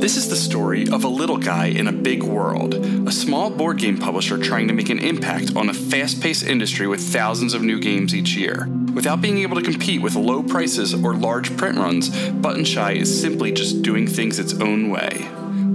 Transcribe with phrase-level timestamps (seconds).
[0.00, 3.78] This is the story of a little guy in a big world, a small board
[3.78, 7.62] game publisher trying to make an impact on a fast paced industry with thousands of
[7.62, 8.66] new games each year.
[8.94, 13.20] Without being able to compete with low prices or large print runs, Button Shy is
[13.20, 15.26] simply just doing things its own way.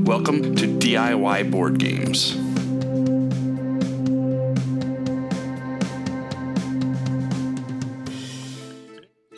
[0.04, 2.45] Welcome to DIY Board Games.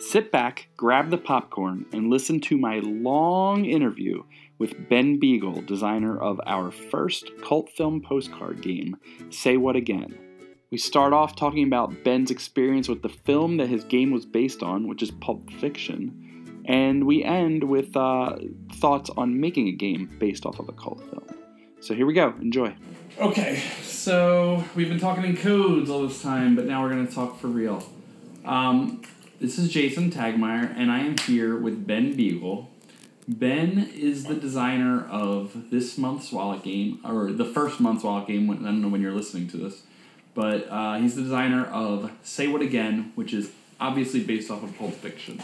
[0.08, 4.22] Sit back, grab the popcorn, and listen to my long interview
[4.56, 8.96] with Ben Beagle, designer of our first cult film postcard game,
[9.28, 10.16] Say What Again.
[10.70, 14.62] We start off talking about Ben's experience with the film that his game was based
[14.62, 18.36] on, which is Pulp Fiction, and we end with uh,
[18.76, 21.26] thoughts on making a game based off of a cult film.
[21.80, 22.32] So here we go.
[22.40, 22.74] Enjoy.
[23.18, 27.14] Okay, so we've been talking in codes all this time, but now we're going to
[27.14, 27.86] talk for real.
[28.46, 29.02] Um,
[29.40, 32.68] this is Jason Tagmire, and I am here with Ben Beagle.
[33.28, 38.50] Ben is the designer of this month's Wallet game, or the first month's Wallet game.
[38.50, 39.82] I don't know when you're listening to this,
[40.34, 44.76] but uh, he's the designer of Say What Again, which is obviously based off of
[44.76, 45.40] Pulp Fiction.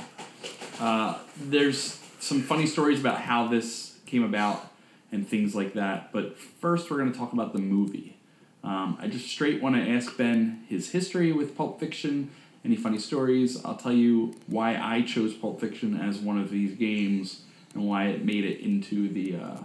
[0.80, 4.72] Uh, there's some funny stories about how this came about
[5.12, 8.16] and things like that, but first we're going to talk about the movie.
[8.64, 12.30] Um, I just straight want to ask Ben his history with Pulp Fiction,
[12.64, 13.62] any funny stories.
[13.64, 17.42] I'll tell you why I chose Pulp Fiction as one of these games
[17.74, 19.58] and why it made it into the uh,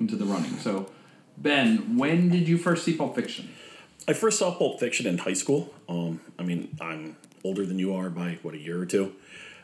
[0.00, 0.56] into the running.
[0.58, 0.90] So,
[1.38, 3.50] Ben, when did you first see Pulp Fiction?
[4.06, 5.72] I first saw Pulp Fiction in high school.
[5.88, 9.14] Um, I mean, I'm older than you are by what a year or two.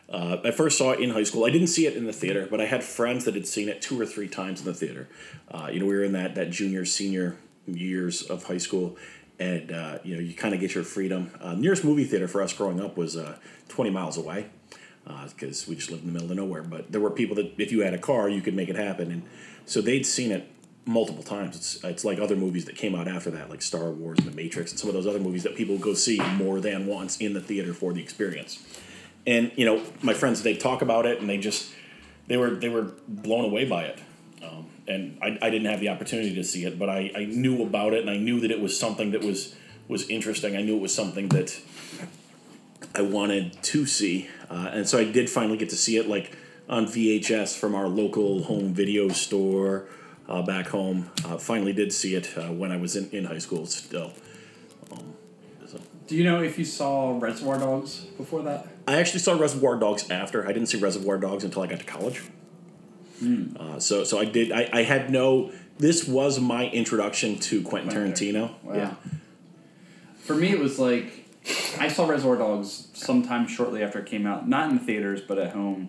[0.09, 1.45] Uh, I first saw it in high school.
[1.45, 3.81] I didn't see it in the theater, but I had friends that had seen it
[3.81, 5.09] two or three times in the theater.
[5.51, 8.97] Uh, you know, we were in that that junior senior years of high school,
[9.41, 11.33] and uh, you know, you kind of get your freedom.
[11.41, 13.37] Uh, nearest movie theater for us growing up was uh,
[13.69, 14.51] twenty miles away
[15.27, 16.63] because we just lived in the middle of nowhere.
[16.63, 19.11] But there were people that if you had a car, you could make it happen,
[19.11, 19.23] and
[19.65, 20.49] so they'd seen it
[20.85, 21.57] multiple times.
[21.57, 24.37] It's it's like other movies that came out after that, like Star Wars and The
[24.37, 27.33] Matrix, and some of those other movies that people go see more than once in
[27.33, 28.63] the theater for the experience.
[29.27, 31.73] And you know, my friends they talk about it, and they just
[32.27, 33.99] they were they were blown away by it.
[34.43, 37.63] Um, and I, I didn't have the opportunity to see it, but I, I knew
[37.63, 39.55] about it, and I knew that it was something that was
[39.89, 40.57] was interesting.
[40.57, 41.61] I knew it was something that
[42.95, 46.37] I wanted to see, uh, and so I did finally get to see it, like
[46.69, 49.87] on VHS from our local home video store
[50.29, 51.11] uh, back home.
[51.25, 54.13] Uh, finally, did see it uh, when I was in, in high school still.
[54.93, 55.15] Um,
[55.67, 55.81] so.
[56.07, 58.67] Do you know if you saw Reservoir Dogs before that?
[58.87, 60.45] I actually saw Reservoir Dogs after.
[60.49, 62.23] I didn't see Reservoir Dogs until I got to college.
[63.23, 63.81] Mm.
[63.83, 64.53] so, so I did.
[64.53, 65.53] I, I had no.
[65.79, 68.53] This was my introduction to Quentin Tarantino.
[68.63, 68.75] Wow.
[68.75, 68.95] Yeah.
[70.19, 71.21] For me, it was like
[71.79, 75.39] I saw Reservoir Dogs sometime shortly after it came out, not in the theaters, but
[75.39, 75.89] at home.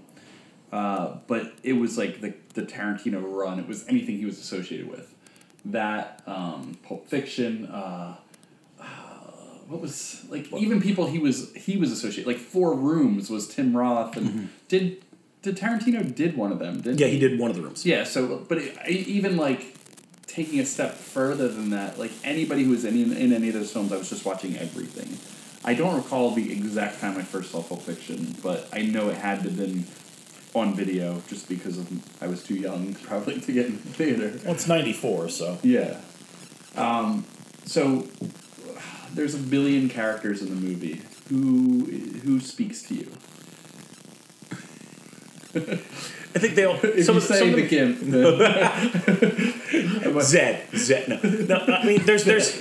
[0.72, 3.60] Uh, but it was like the, the Tarantino run.
[3.60, 5.14] It was anything he was associated with.
[5.66, 8.16] That, um, Pulp Fiction, uh,
[8.80, 8.84] uh,
[9.68, 13.76] what was like even people he was he was associated like Four Rooms was Tim
[13.76, 14.46] Roth and mm-hmm.
[14.68, 15.04] did
[15.42, 17.14] did Tarantino did one of them did yeah he?
[17.14, 19.76] Yeah, he did one of the rooms yeah so but it, even like
[20.28, 23.72] taking a step further than that like anybody who was in, in any of those
[23.72, 25.18] films I was just watching everything
[25.64, 29.18] I don't recall the exact time I first saw Pulp Fiction, but I know it
[29.18, 29.86] had to have been
[30.54, 31.88] on video just because of
[32.22, 34.40] I was too young probably to get in the theater.
[34.44, 35.98] Well, it's ninety four, so yeah.
[36.76, 37.26] Um,
[37.66, 38.08] so
[39.14, 41.02] there's a billion characters in the movie.
[41.30, 41.86] Who
[42.24, 43.12] who speaks to you?
[45.54, 46.78] I think they all.
[46.82, 47.96] If some, you say some the Kim,
[50.22, 51.10] Zed, Zed.
[51.50, 51.74] No, no.
[51.74, 52.58] I mean, there's there's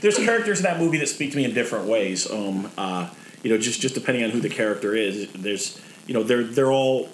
[0.00, 2.30] there's characters in that movie that speak to me in different ways.
[2.30, 3.10] Um, uh,
[3.42, 5.30] you know, just just depending on who the character is.
[5.32, 7.08] There's, you know, they're they're all,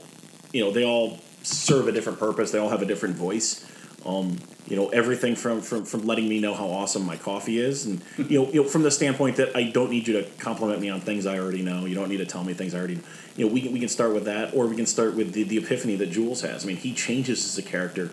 [0.52, 2.50] you know, they all serve a different purpose.
[2.50, 3.66] They all have a different voice.
[4.04, 7.84] Um, you know everything from, from from letting me know how awesome my coffee is
[7.84, 10.80] and you know, you know from the standpoint that I don't need you to compliment
[10.80, 11.84] me on things I already know.
[11.84, 13.00] You don't need to tell me things I already
[13.36, 15.43] you know we can, we can start with that or we can start with the,
[15.43, 16.64] the epiphany that Jules has.
[16.64, 18.10] I mean he changes as a character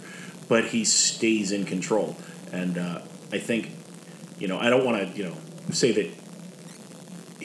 [0.50, 2.18] but he stays in control.
[2.52, 3.02] And uh,
[3.32, 3.72] I think
[4.38, 5.38] you know I don't want to you know
[5.72, 6.12] say that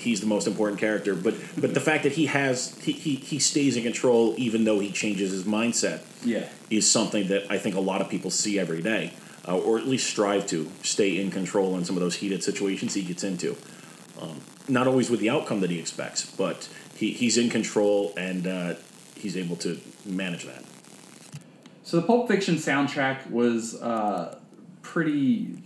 [0.04, 1.14] he's the most important character.
[1.14, 4.78] But but the fact that he has he, he, he stays in control even though
[4.78, 6.48] he changes his mindset yeah.
[6.70, 9.12] is something that I think a lot of people see every day.
[9.46, 12.94] Uh, or at least strive to stay in control in some of those heated situations
[12.94, 13.54] he gets into.
[14.18, 16.66] Um, not always with the outcome that he expects, but
[16.96, 18.74] he, he's in control and uh,
[19.14, 20.64] he's able to manage that.
[21.82, 24.38] So the Pulp Fiction soundtrack was uh,
[24.80, 25.58] pretty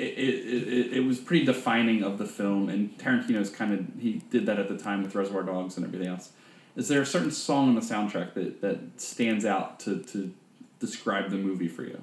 [0.00, 4.46] it, it, it, was pretty defining of the film, and Tarantino's kind of he did
[4.46, 6.30] that at the time with Reservoir Dogs and everything else.
[6.76, 10.32] Is there a certain song on the soundtrack that, that stands out to, to
[10.78, 12.02] describe the movie for you?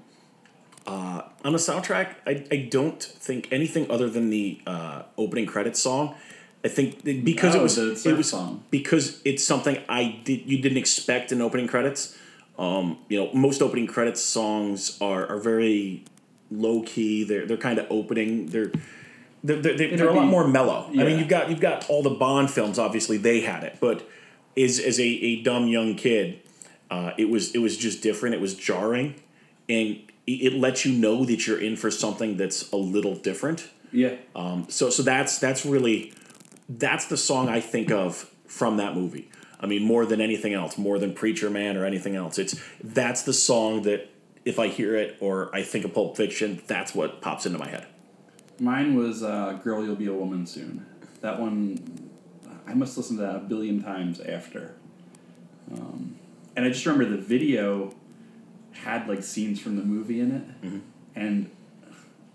[0.86, 5.82] Uh, on the soundtrack, I, I don't think anything other than the uh, opening credits
[5.82, 6.16] song.
[6.64, 8.64] I think because Oh, it was it was song.
[8.72, 12.18] because it's something I did you didn't expect in opening credits.
[12.58, 16.04] Um, you know, most opening credits songs are, are very
[16.52, 17.24] low key.
[17.24, 18.48] They're they're kind of opening.
[18.48, 18.72] They're
[19.44, 20.88] they're, they're, they're, they're a lot be- more mellow.
[20.92, 22.80] I mean, you've got you've got all the Bond films.
[22.80, 24.08] Obviously, they had it, but
[24.56, 26.42] is as a, a dumb young kid,
[26.90, 28.36] uh, it was it was just different.
[28.36, 29.16] It was jarring,
[29.70, 33.70] and it, it lets you know that you're in for something that's a little different.
[33.92, 34.16] Yeah.
[34.36, 36.14] Um, so so that's that's really
[36.68, 39.30] that's the song I think of from that movie.
[39.60, 42.38] I mean, more than anything else, more than Preacher Man or anything else.
[42.38, 44.10] It's that's the song that
[44.48, 47.68] if I hear it or I think of Pulp Fiction, that's what pops into my
[47.68, 47.86] head.
[48.60, 50.86] Mine was uh, "Girl, You'll Be a Woman Soon."
[51.22, 52.10] That one,
[52.66, 54.76] I must listen to that a billion times after.
[55.72, 56.16] Um,
[56.56, 57.94] and I just remember the video
[58.72, 60.44] had like scenes from the movie in it,
[61.16, 61.52] and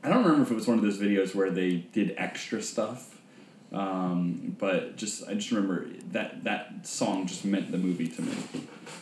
[0.05, 3.22] I don't remember if it was one of those videos where they did extra stuff.
[3.73, 8.33] Um, but just I just remember that that song just meant the movie to me.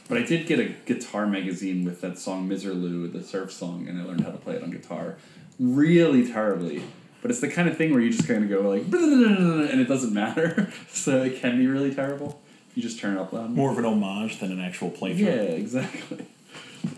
[0.08, 4.00] But I did get a guitar magazine with that song Miserlou, the surf song, and
[4.00, 5.16] I learned how to play it on guitar.
[5.58, 6.82] Really terribly.
[7.22, 9.88] But it's the kind of thing where you just kind of go like, and it
[9.88, 10.72] doesn't matter.
[10.88, 12.40] so it can be really terrible.
[12.74, 13.50] You just turn it up loud.
[13.50, 15.18] More of an homage than an actual playthrough.
[15.18, 16.26] Yeah, exactly.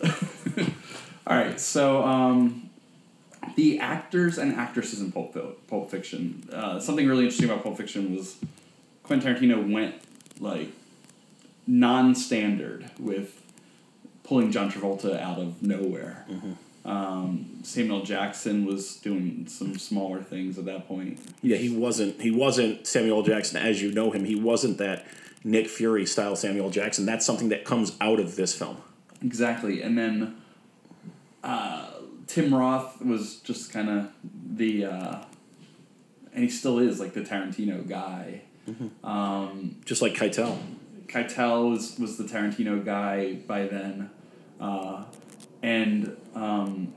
[1.26, 2.70] All right, so um,
[3.56, 5.36] the actors and actresses in Pulp,
[5.68, 6.48] Pulp Fiction.
[6.52, 8.36] Uh, something really interesting about Pulp Fiction was
[9.02, 9.96] Quentin Tarantino went
[10.40, 10.68] like
[11.66, 13.40] non-standard with
[14.24, 16.26] pulling John Travolta out of nowhere.
[16.84, 21.20] Um, Samuel Jackson was doing some smaller things at that point.
[21.42, 22.20] Yeah, he wasn't.
[22.20, 24.24] He wasn't Samuel Jackson as you know him.
[24.24, 25.06] He wasn't that
[25.44, 27.06] Nick Fury style Samuel Jackson.
[27.06, 28.78] That's something that comes out of this film.
[29.22, 30.36] Exactly, and then
[31.44, 31.91] uh,
[32.32, 34.08] Tim Roth was just kind of
[34.56, 35.25] the, uh,
[36.34, 38.40] and he still is like the Tarantino guy.
[39.05, 40.56] Um, Just like Keitel.
[41.08, 44.08] Keitel was was the Tarantino guy by then,
[44.61, 45.05] uh,
[45.62, 46.94] and um,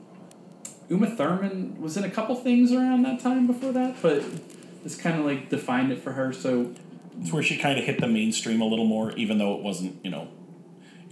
[0.89, 4.23] Uma Thurman was in a couple things around that time before that, but
[4.83, 6.31] this kind of like defined it for her.
[6.31, 6.71] So
[7.19, 9.97] It's where she kind of hit the mainstream a little more, even though it wasn't,
[10.05, 10.29] you know,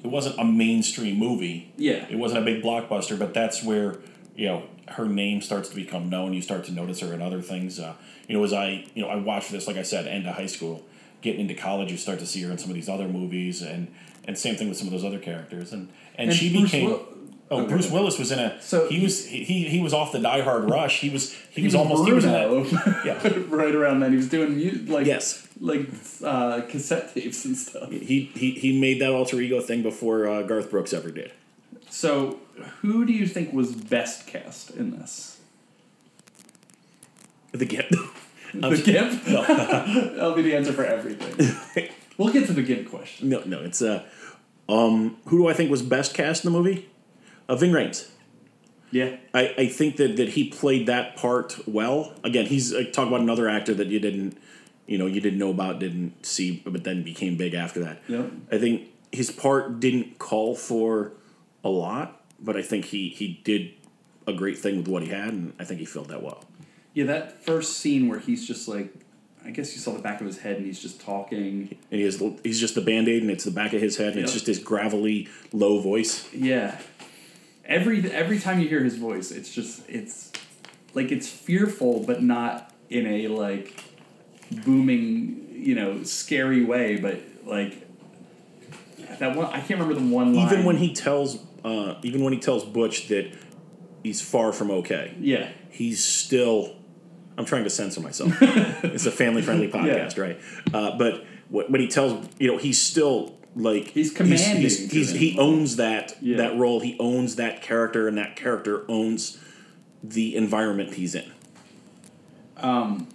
[0.03, 1.73] it wasn't a mainstream movie.
[1.75, 3.97] yeah, It wasn't a big blockbuster, but that's where,
[4.35, 6.33] you know, her name starts to become known.
[6.33, 7.79] You start to notice her in other things.
[7.79, 7.93] Uh,
[8.27, 10.45] you know, as I, you know, I watched this, like I said, end of high
[10.47, 10.83] school,
[11.21, 13.93] getting into college, you start to see her in some of these other movies, and
[14.25, 16.89] and same thing with some of those other characters, and and, And she Bruce became.
[16.89, 17.07] Wil-
[17.51, 18.59] Oh, Oh, Bruce Willis was in a.
[18.61, 21.01] So- he was he, he was off the Die Hard Rush.
[21.01, 22.47] He was he, was, almost he was in that.
[22.47, 22.65] Bruno.
[23.05, 23.43] Yeah.
[23.55, 25.45] right around then he was doing like Yes.
[25.59, 25.87] like
[26.23, 27.91] uh, cassette tapes and stuff.
[27.91, 31.31] He, he, he made that alter ego thing before uh, Garth Brooks ever did.
[31.93, 32.39] So,
[32.81, 35.39] who do you think was best cast in this?
[37.51, 37.91] The Gimp.
[38.53, 39.23] The Gimp?
[39.25, 41.89] That'll be the answer for everything.
[42.17, 43.29] We'll get to the Gimp question.
[43.29, 44.03] no, no, it's uh,
[44.67, 46.89] um, who do I think was best cast in the movie?
[47.47, 48.09] Uh, Ving Rhames.
[48.89, 49.17] Yeah.
[49.33, 52.13] I, I think that, that he played that part well.
[52.23, 54.37] Again, he's uh, talk about another actor that you didn't,
[54.87, 58.01] you know, you didn't know about, didn't see, but then became big after that.
[58.07, 58.31] Yep.
[58.51, 61.13] I think his part didn't call for
[61.63, 63.73] a lot, but I think he he did
[64.27, 66.43] a great thing with what he had, and I think he filled that well.
[66.93, 68.93] Yeah, that first scene where he's just like,
[69.43, 71.75] I guess you saw the back of his head and he's just talking.
[71.91, 74.13] And he has, he's just the band aid, and it's the back of his head,
[74.13, 76.31] and it's just his gravelly, low voice.
[76.33, 76.79] Yeah.
[77.65, 80.31] Every every time you hear his voice, it's just it's
[80.93, 83.83] like it's fearful, but not in a like
[84.51, 86.97] booming, you know, scary way.
[86.97, 87.87] But like
[89.19, 90.45] that one, I can't remember the one line.
[90.45, 93.31] Even when he tells, uh, even when he tells Butch that
[94.03, 96.75] he's far from okay, yeah, he's still.
[97.37, 98.31] I'm trying to censor myself.
[98.41, 100.39] it's a family-friendly podcast, right?
[100.71, 104.95] Uh, but what, when he tells, you know, he's still like He's commanding He's, to
[104.95, 106.37] he's, he owns that Yeah.
[106.37, 106.79] that role.
[106.79, 109.39] He owns that character, and that character owns
[110.03, 111.31] the environment he's in.
[112.57, 113.07] Um.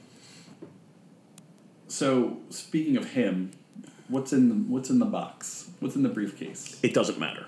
[1.87, 3.53] So speaking of him,
[4.09, 5.71] what's in the what's in the box?
[5.81, 6.79] What's in the briefcase?
[6.83, 7.47] It doesn't matter.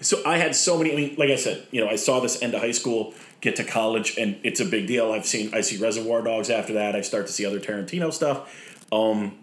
[0.00, 0.92] So I had so many.
[0.92, 3.56] I mean, like I said, you know, I saw this end of high school, get
[3.56, 5.12] to college, and it's a big deal.
[5.12, 6.94] I've seen, I see Reservoir Dogs after that.
[6.94, 8.76] I start to see other Tarantino stuff.
[8.92, 9.38] Um,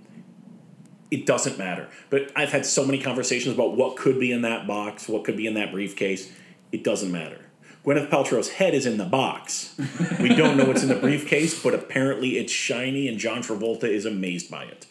[1.12, 1.90] it doesn't matter.
[2.10, 5.38] But I've had so many conversations about what could be in that box, what could
[5.38, 6.32] be in that briefcase.
[6.72, 7.42] It doesn't matter.
[7.86, 9.76] Gwyneth Paltrow's head is in the box.
[10.20, 14.06] We don't know what's in the briefcase, but apparently it's shiny, and John Travolta is
[14.06, 14.88] amazed by it.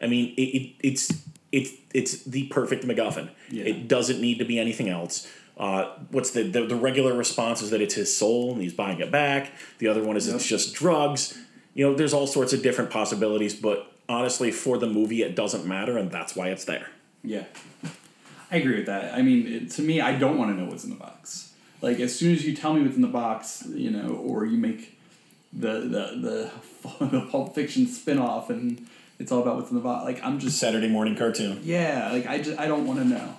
[0.00, 1.12] I mean, it, it, it's
[1.52, 3.30] it's it's the perfect MacGuffin.
[3.50, 3.64] Yeah.
[3.64, 5.26] It doesn't need to be anything else.
[5.56, 9.00] Uh, what's the, the the regular response is that it's his soul and he's buying
[9.00, 9.50] it back.
[9.78, 10.36] The other one is Yep.
[10.36, 11.38] it's just drugs.
[11.74, 15.64] You know, there's all sorts of different possibilities, but honestly, for the movie, it doesn't
[15.66, 16.88] matter, and that's why it's there.
[17.24, 17.44] Yeah,
[18.50, 19.14] I agree with that.
[19.14, 21.52] I mean, it, to me, I don't want to know what's in the box.
[21.82, 24.58] Like as soon as you tell me what's in the box, you know, or you
[24.58, 24.98] make
[25.52, 26.50] the the
[27.00, 28.86] the, the Pulp Fiction spin-off and
[29.18, 30.04] it's all about what's in the box.
[30.04, 31.60] Like I'm just Saturday morning cartoon.
[31.62, 33.34] yeah, like I just I don't want to know.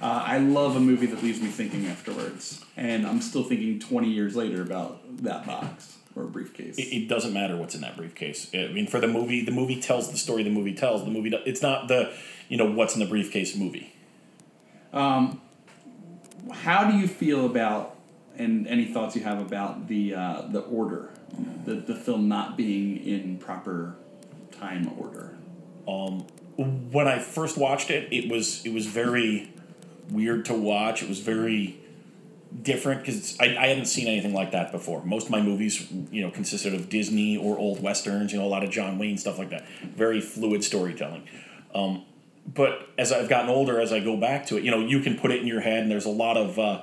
[0.00, 4.10] Uh, I love a movie that leaves me thinking afterwards, and I'm still thinking twenty
[4.10, 6.76] years later about that box or briefcase.
[6.76, 8.50] It, it doesn't matter what's in that briefcase.
[8.52, 11.04] I mean, for the movie, the movie tells the story the movie tells.
[11.04, 12.12] The movie, it's not the,
[12.48, 13.94] you know, what's in the briefcase movie.
[14.92, 15.40] Um,
[16.50, 17.96] How do you feel about
[18.36, 21.10] and any thoughts you have about the uh, the order,
[21.64, 23.94] the the film not being in proper
[24.62, 25.36] time order?
[26.56, 29.52] when I first watched it, it was it was very
[30.10, 31.02] weird to watch.
[31.02, 31.78] It was very
[32.62, 35.02] different because I, I hadn't seen anything like that before.
[35.04, 38.32] Most of my movies, you know, consisted of Disney or old westerns.
[38.32, 39.66] You know, a lot of John Wayne stuff like that.
[39.96, 41.26] Very fluid storytelling.
[41.74, 42.04] Um,
[42.46, 45.16] but as I've gotten older, as I go back to it, you know, you can
[45.18, 46.82] put it in your head, and there's a lot of uh,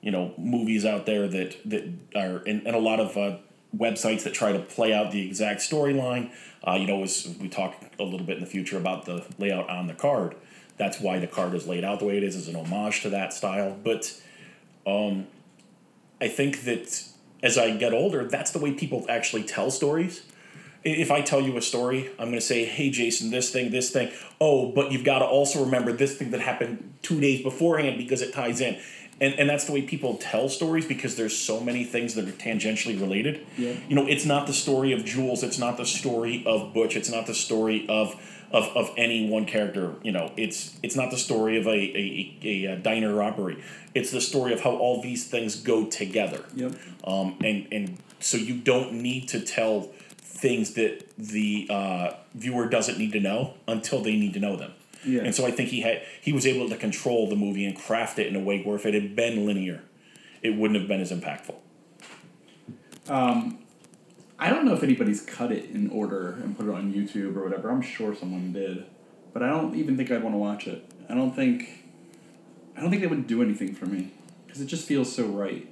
[0.00, 1.84] you know movies out there that that
[2.16, 3.36] are and, and a lot of uh,
[3.76, 6.32] websites that try to play out the exact storyline.
[6.66, 9.68] Uh, you know, as we talk a little bit in the future about the layout
[9.70, 10.34] on the card,
[10.76, 13.10] that's why the card is laid out the way it is as an homage to
[13.10, 13.76] that style.
[13.82, 14.20] But
[14.86, 15.26] um,
[16.20, 17.04] I think that
[17.42, 20.22] as I get older, that's the way people actually tell stories.
[20.82, 23.90] If I tell you a story, I'm going to say, "Hey, Jason, this thing, this
[23.90, 27.98] thing." Oh, but you've got to also remember this thing that happened two days beforehand
[27.98, 28.80] because it ties in,
[29.20, 32.32] and and that's the way people tell stories because there's so many things that are
[32.32, 33.46] tangentially related.
[33.56, 33.74] Yeah.
[33.88, 35.42] You know, it's not the story of Jules.
[35.42, 36.96] It's not the story of Butch.
[36.96, 38.20] It's not the story of
[38.52, 39.94] of, of any one character.
[40.02, 43.62] You know, it's it's not the story of a, a, a, a diner robbery.
[43.94, 46.44] It's the story of how all these things go together.
[46.54, 46.72] Yep.
[47.04, 52.98] Um, and and so you don't need to tell things that the uh, viewer doesn't
[52.98, 54.72] need to know until they need to know them.
[55.04, 55.22] Yeah.
[55.22, 58.18] And so I think he had he was able to control the movie and craft
[58.18, 59.82] it in a way where if it had been linear,
[60.42, 61.56] it wouldn't have been as impactful.
[64.40, 67.44] I don't know if anybody's cut it in order and put it on YouTube or
[67.44, 67.70] whatever.
[67.70, 68.86] I'm sure someone did,
[69.34, 70.90] but I don't even think I'd want to watch it.
[71.10, 71.84] I don't think,
[72.74, 74.12] I don't think that would do anything for me
[74.46, 75.70] because it just feels so right.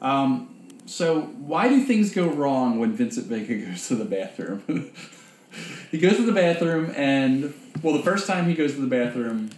[0.00, 0.54] Um,
[0.86, 4.62] so why do things go wrong when Vincent Vega goes to the bathroom?
[5.90, 9.50] he goes to the bathroom and well, the first time he goes to the bathroom,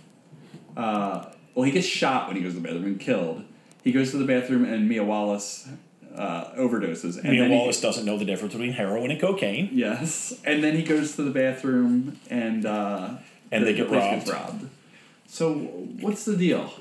[0.76, 3.45] uh, well, he gets shot when he goes to the bathroom and killed.
[3.83, 5.68] He goes to the bathroom and Mia Wallace
[6.14, 7.16] uh, overdoses.
[7.18, 9.71] And Mia then he- Wallace doesn't know the difference between heroin and cocaine.
[9.73, 13.11] Yes, and then he goes to the bathroom and uh,
[13.52, 14.28] And the, they get the robbed.
[14.28, 14.68] robbed.
[15.28, 16.73] So what's the deal?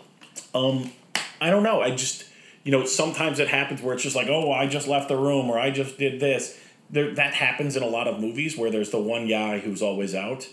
[0.54, 1.82] I don't know.
[1.82, 2.26] I just,
[2.64, 5.50] you know, sometimes it happens where it's just like, oh, I just left the room
[5.50, 6.58] or I just did this.
[6.90, 10.16] There, that happens in a lot of movies where there's the one guy who's always
[10.16, 10.48] out.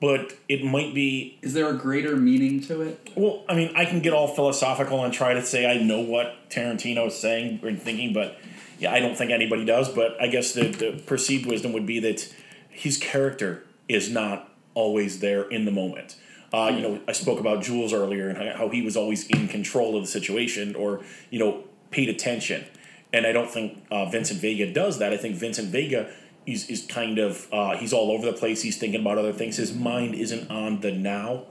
[0.00, 3.10] But it might be, Is there a greater meaning to it?
[3.16, 6.48] well, I mean, I can get all philosophical and try to say I know what
[6.48, 8.38] Tarantino is saying or thinking, but
[8.78, 9.90] yeah, I don't think anybody does.
[9.90, 12.34] But I guess the, the perceived wisdom would be that
[12.70, 16.16] his character is not always there in the moment.
[16.52, 19.48] Uh, you know, I spoke about Jules earlier and how- how he was always in
[19.48, 22.64] control of the situation or, you know, paid attention.
[23.12, 25.12] And I don't think uh, Vincent Vega does that.
[25.12, 26.10] I think Vincent Vega
[26.50, 28.62] is, is kind of, uh, he's all over the place.
[28.62, 29.56] He's thinking about other things.
[29.56, 31.44] His mind isn't on the now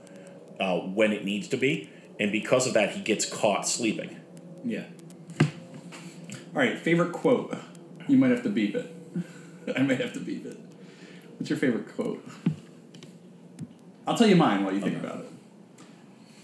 [0.58, 1.90] uh, when it needs to be.
[2.18, 4.16] And because of that, he gets caught sleeping.
[4.64, 4.84] Yeah.
[5.40, 5.46] All
[6.60, 7.56] right, favorite quote.
[8.08, 8.94] You might have to beep it.
[9.76, 10.58] I might have to beep it.
[11.38, 12.26] What's your favorite quote?
[14.06, 15.06] I'll tell you mine while you think Okay.
[15.06, 15.26] about it.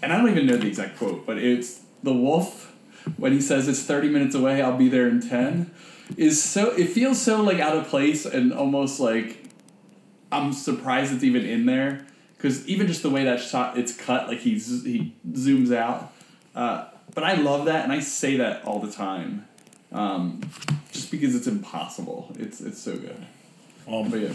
[0.01, 2.73] And I don't even know the exact quote, but it's the wolf
[3.17, 5.71] when he says it's 30 minutes away, I'll be there in 10
[6.15, 9.43] is so it feels so like out of place and almost like
[10.31, 12.05] I'm surprised it's even in there
[12.39, 16.13] cuz even just the way that shot it's cut like he z- he zooms out.
[16.55, 19.45] Uh, but I love that and I say that all the time.
[19.91, 20.41] Um,
[20.91, 22.33] just because it's impossible.
[22.39, 23.25] It's it's so good.
[23.87, 24.29] Um, But yeah.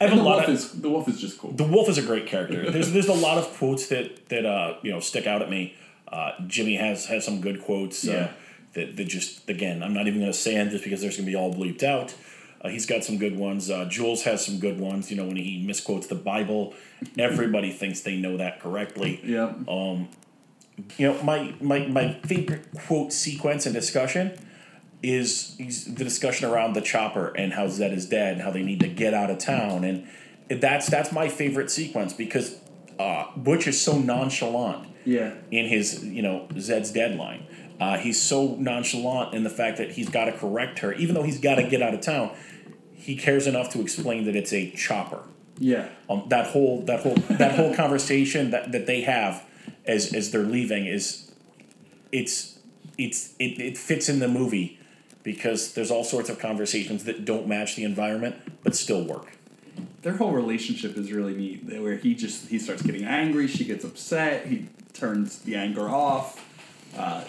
[0.00, 1.52] I have And a the lot wolf of, is the wolf is just cool.
[1.52, 2.70] The Wolf is a great character.
[2.74, 5.74] There's there's a lot of quotes that that uh you know stick out at me.
[6.08, 8.04] Uh, Jimmy has has some good quotes.
[8.04, 8.30] Yeah.
[8.74, 11.26] That that just again I'm not even going to say them just because there's going
[11.26, 12.14] to be all bleeped out.
[12.62, 13.70] Uh, he's got some good ones.
[13.70, 15.10] Uh, Jules has some good ones.
[15.10, 16.74] You know when he misquotes the Bible,
[17.18, 19.20] everybody thinks they know that correctly.
[19.24, 19.54] Yeah.
[20.96, 24.32] You know my my my favorite quote sequence and discussion
[25.02, 28.62] is is the discussion around the chopper and how Zed is dead and how they
[28.62, 30.06] need to get out of town and
[30.60, 32.56] that's that's my favorite sequence because
[32.98, 35.34] uh, Butch is so nonchalant Yeah.
[35.50, 37.46] in his you know Zed's deadline.
[37.80, 41.22] Uh, he's so nonchalant in the fact that he's got to correct her, even though
[41.22, 42.30] he's got to get out of town.
[42.92, 45.22] He cares enough to explain that it's a chopper.
[45.58, 45.88] Yeah.
[46.08, 49.44] Um, that whole that whole that whole conversation that, that they have
[49.86, 51.30] as as they're leaving is
[52.12, 52.58] it's
[52.98, 54.78] it's it, it fits in the movie
[55.22, 59.32] because there's all sorts of conversations that don't match the environment but still work.
[60.02, 61.64] Their whole relationship is really neat.
[61.64, 66.46] Where he just he starts getting angry, she gets upset, he turns the anger off.
[66.96, 67.22] Uh,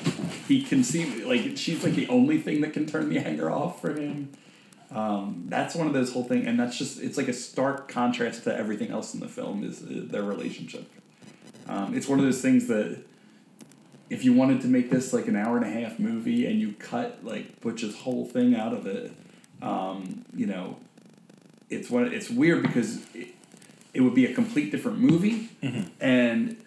[0.47, 3.81] he can see like she's like the only thing that can turn the anger off
[3.81, 4.31] for him.
[4.89, 8.43] Um, that's one of those whole thing, and that's just it's like a stark contrast
[8.45, 10.89] to everything else in the film is uh, their relationship.
[11.67, 12.99] Um, it's one of those things that
[14.09, 16.73] if you wanted to make this like an hour and a half movie and you
[16.73, 19.13] cut like Butch's whole thing out of it,
[19.61, 20.77] um, you know,
[21.69, 23.29] it's one it's weird because it,
[23.93, 25.49] it would be a complete different movie
[26.01, 26.57] and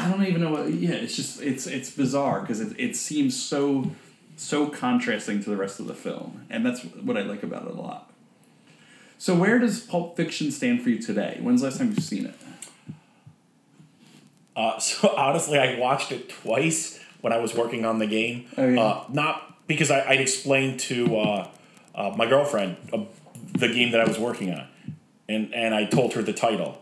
[0.00, 3.40] I don't even know what yeah it's just it's it's bizarre because it, it seems
[3.40, 3.90] so
[4.36, 7.72] so contrasting to the rest of the film and that's what I like about it
[7.72, 8.10] a lot.
[9.18, 11.38] So where does Pulp Fiction stand for you today?
[11.42, 12.34] When's the last time you've seen it?
[14.56, 18.46] Uh, so honestly, I watched it twice when I was working on the game.
[18.56, 18.80] Oh, yeah.
[18.80, 21.48] uh, not because I, I'd explained to uh,
[21.94, 23.04] uh, my girlfriend uh,
[23.52, 24.66] the game that I was working on,
[25.28, 26.80] and and I told her the title,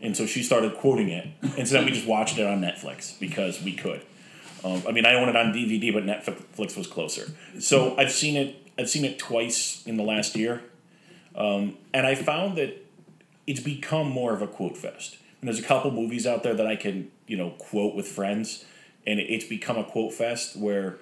[0.00, 1.28] and so she started quoting it,
[1.58, 4.02] and so then we just watched it on Netflix because we could.
[4.64, 7.30] Um, I mean, I own it on DVD, but Netflix was closer.
[7.58, 8.56] So I've seen it.
[8.78, 10.62] I've seen it twice in the last year,
[11.34, 12.86] um, and I found that
[13.46, 15.18] it's become more of a quote fest.
[15.40, 18.64] And there's a couple movies out there that I can you know quote with friends,
[19.06, 20.98] and it's become a quote fest where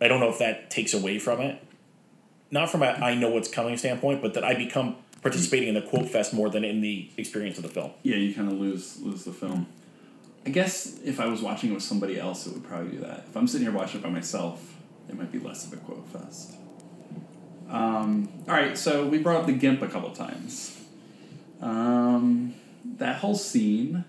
[0.00, 1.62] I don't know if that takes away from it.
[2.50, 5.82] Not from a I know what's coming standpoint, but that I become participating in the
[5.82, 7.92] quote fest more than in the experience of the film.
[8.02, 9.66] Yeah, you kind of lose lose the film.
[10.44, 13.24] I guess if I was watching it with somebody else, it would probably do that.
[13.28, 14.74] If I'm sitting here watching it by myself,
[15.08, 16.54] it might be less of a quote fest.
[17.70, 20.78] Um, all right, so we brought up the GIMP a couple times.
[21.60, 22.54] Um,
[22.98, 24.04] that whole scene,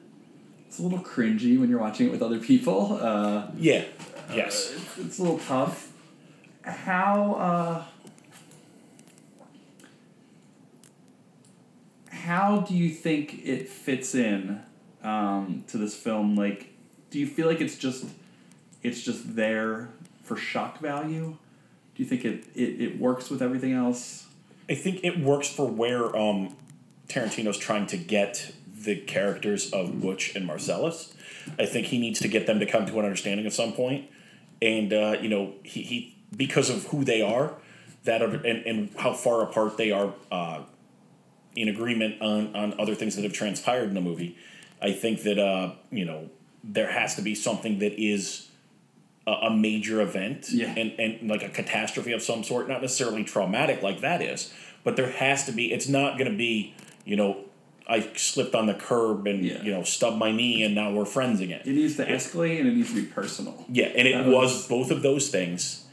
[0.67, 2.97] it's a little cringy when you're watching it with other people.
[2.99, 3.85] Uh, Yeah.
[4.33, 4.73] Yes.
[4.75, 5.91] it's, it's a little tough.
[6.63, 7.83] How uh,
[12.23, 14.61] how do you think it fits in
[15.03, 16.35] um, to this film?
[16.35, 16.69] Like,
[17.09, 18.05] do you feel like it's just
[18.81, 19.89] it's just there
[20.23, 21.37] for shock value?
[21.95, 24.27] Do you think it, it, it works with everything else?
[24.69, 26.55] I think it works for where um,
[27.07, 31.13] Tarantino's trying to get the characters of Butch and Marcellus.
[31.59, 34.09] I think he needs to get them to come to an understanding at some point,
[34.61, 37.55] and uh, you know he, he because of who they are,
[38.05, 40.61] that are, and, and how far apart they are uh,
[41.55, 44.37] in agreement on on other things that have transpired in the movie.
[44.81, 46.29] I think that uh, you know
[46.63, 48.49] there has to be something that is
[49.27, 50.73] a, a major event Yeah.
[50.77, 54.95] and, and like a catastrophe of some sort, not necessarily traumatic like that is, but
[54.95, 55.71] there has to be.
[55.73, 56.73] It's not going to be
[57.05, 57.45] you know
[57.87, 59.61] I slipped on the curb and Yeah.
[59.61, 61.61] you know stubbed my knee and now we're friends again.
[61.65, 63.65] It needs to escalate and it needs to be personal.
[63.69, 65.85] Yeah, and it was, was- both of those things,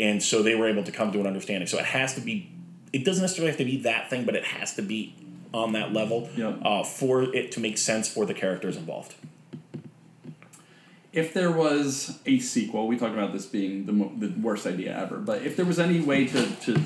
[0.00, 1.66] and so they were able to come to an understanding.
[1.68, 2.50] So it has to be.
[2.94, 5.14] It doesn't necessarily have to be that thing, but it has to be
[5.52, 6.50] on that level Yeah.
[6.62, 9.14] uh, for it to make sense for the characters involved.
[11.12, 14.96] If there was a sequel, we talked about this being the, mo- the worst idea
[14.96, 16.80] ever, but if there was any way to, to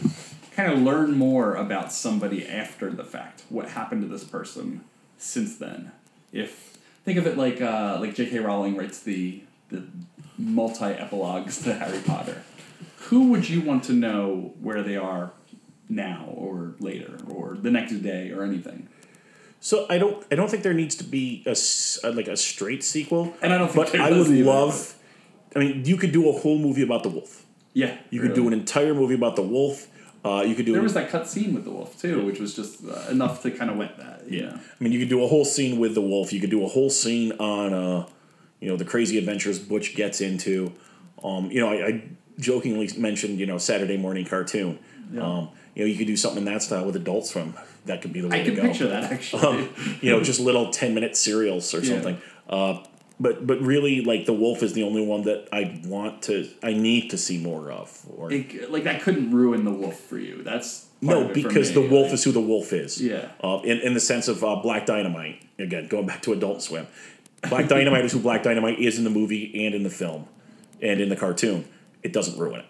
[0.55, 4.83] kind of learn more about somebody after the fact, what happened to this person
[5.19, 5.93] since then,
[6.33, 8.39] if think of it like uh, like J.K.
[8.41, 9.85] Rowling writes the the
[10.37, 12.43] multi epilogues to Harry Potter,
[13.09, 15.33] who would you want to know where they are
[15.89, 18.89] now or later or the next day or anything?
[19.61, 20.25] So I don't.
[20.31, 21.57] I don't think there needs to be a
[22.11, 23.35] like a straight sequel.
[23.43, 24.95] And I don't think But I would love.
[25.57, 27.45] I mean, you could do a whole movie about the wolf.
[27.73, 29.87] Yeah, You could do an entire movie about the wolf.
[30.25, 30.73] Uh, you could do.
[30.73, 33.51] There was that cut scene with the wolf too, which was just uh, enough to
[33.51, 34.23] kind of wet that.
[34.29, 34.57] Yeah.
[34.57, 36.33] I mean, you could do a whole scene with the wolf.
[36.33, 38.07] You could do a whole scene on, uh,
[38.61, 40.73] you know, the crazy adventures Butch gets into.
[41.23, 42.03] Um, you know, I, I
[42.41, 44.81] jokingly mentioned, you know, Saturday morning cartoon.
[45.13, 45.23] Yeah.
[45.23, 47.55] Um, you know, you could do something in that style with Adult Swim.
[47.87, 48.63] That could be the way I to can go.
[48.69, 49.43] picture that actually.
[49.43, 49.69] Um,
[50.03, 51.93] you know, just little ten minute serials or Yeah.
[51.95, 52.19] something.
[52.51, 52.83] Uh,
[53.21, 56.73] but but really, like the wolf is the only one that I want to, I
[56.75, 58.05] need to see more of.
[58.17, 60.43] Or It- like that couldn't ruin the wolf for you.
[60.43, 63.01] That's no, of it for because me, the wolf like- is who the wolf is.
[63.01, 63.29] Yeah.
[63.43, 65.43] Uh, in, in the sense of uh, Black Dynamite.
[65.61, 66.87] Again, going back to Adult Swim.
[67.49, 70.27] Black Dynamite is who Black Dynamite is in the movie and in the film
[70.83, 71.65] and in the cartoon.
[72.03, 72.67] It doesn't ruin it.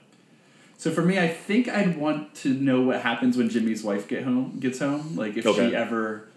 [0.78, 4.22] So for me, I think I'd want to know what happens when Jimmy's wife get
[4.24, 5.16] home gets home.
[5.16, 5.68] Like if Okay.
[5.70, 6.28] she ever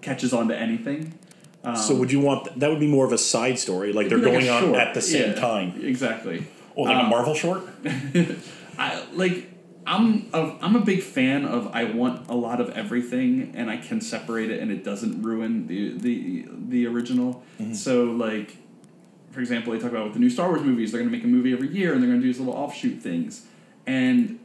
[0.00, 1.18] catches on to anything.
[1.64, 4.18] Um, so would you want that would be more of a side story, like they're
[4.18, 5.80] like going on at the same Yeah, time.
[5.84, 6.46] Exactly.
[6.76, 7.62] Oh, like a Um, Marvel short?
[8.78, 9.48] I like.
[9.84, 13.78] I'm a, I'm a big fan of I want a lot of everything and I
[13.78, 17.42] can separate it and it doesn't ruin the the the original.
[17.72, 18.56] So like,
[19.32, 21.28] for example, they talk about with the new Star Wars movies, they're gonna make a
[21.28, 23.46] movie every year and they're gonna do these little offshoot things,
[23.86, 24.38] and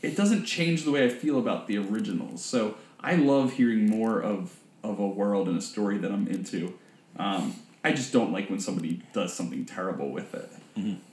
[0.00, 2.44] it doesn't change the way I feel about the originals.
[2.44, 6.74] So I love hearing more of of a world and a story that I'm into.
[7.16, 7.54] Um,
[7.84, 10.50] I just don't like when somebody does something terrible with it.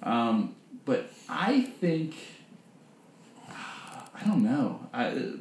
[0.03, 2.15] Um, but I think
[4.21, 4.87] I don't know.
[4.93, 5.33] I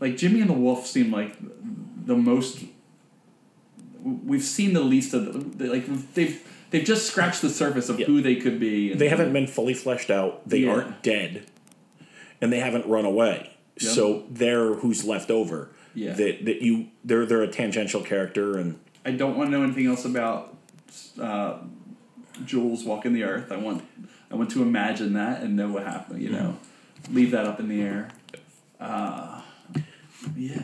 [0.00, 1.36] like Jimmy and the Wolf seem like
[2.04, 2.64] the most.
[4.02, 8.06] We've seen the least of the, like they've they've just scratched the surface of Yeah.
[8.06, 8.90] who they could be.
[8.90, 10.48] and- They haven't been fully fleshed out.
[10.48, 10.70] They Yeah.
[10.72, 11.42] aren't dead,
[12.40, 13.50] and they haven't run away.
[13.80, 13.90] Yeah.
[13.90, 15.70] So they're who's left over.
[15.94, 16.14] Yeah.
[16.14, 19.86] That that you they're they're a tangential character and I don't want to know anything
[19.86, 20.56] else about
[21.20, 21.58] uh,
[22.44, 23.52] Jules walking the earth.
[23.52, 23.84] I want
[24.30, 26.22] I want to imagine that and know what happened.
[26.22, 26.56] You know,
[27.12, 28.08] leave that up in the air.
[28.80, 29.40] Uh,
[30.36, 30.62] yeah.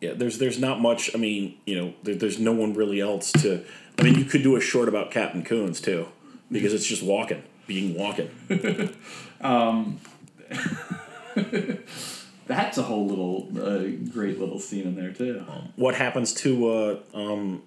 [0.00, 0.12] yeah.
[0.14, 1.14] There's there's not much.
[1.14, 3.64] I mean, you know, there, there's no one really else to.
[3.98, 6.08] I mean, you could do a short about Captain Koons too,
[6.50, 8.30] because it's just walking, being walking.
[12.46, 15.44] That's a whole little uh, great little scene in there too.
[15.76, 17.62] what happens to uh, um,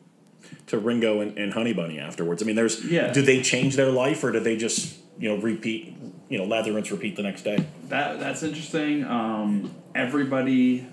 [0.67, 2.43] to Ringo and, and Honey Bunny afterwards?
[2.43, 3.11] I mean, there's Yeah.
[3.11, 5.95] do they change their life or do they just you know repeat
[6.29, 7.65] you know lather rinse repeat the next day?
[7.89, 9.03] That that's interesting.
[9.05, 10.85] Um, everybody,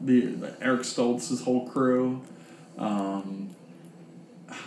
[0.00, 2.22] the Eric Stoltz's whole crew.
[2.78, 3.50] Um,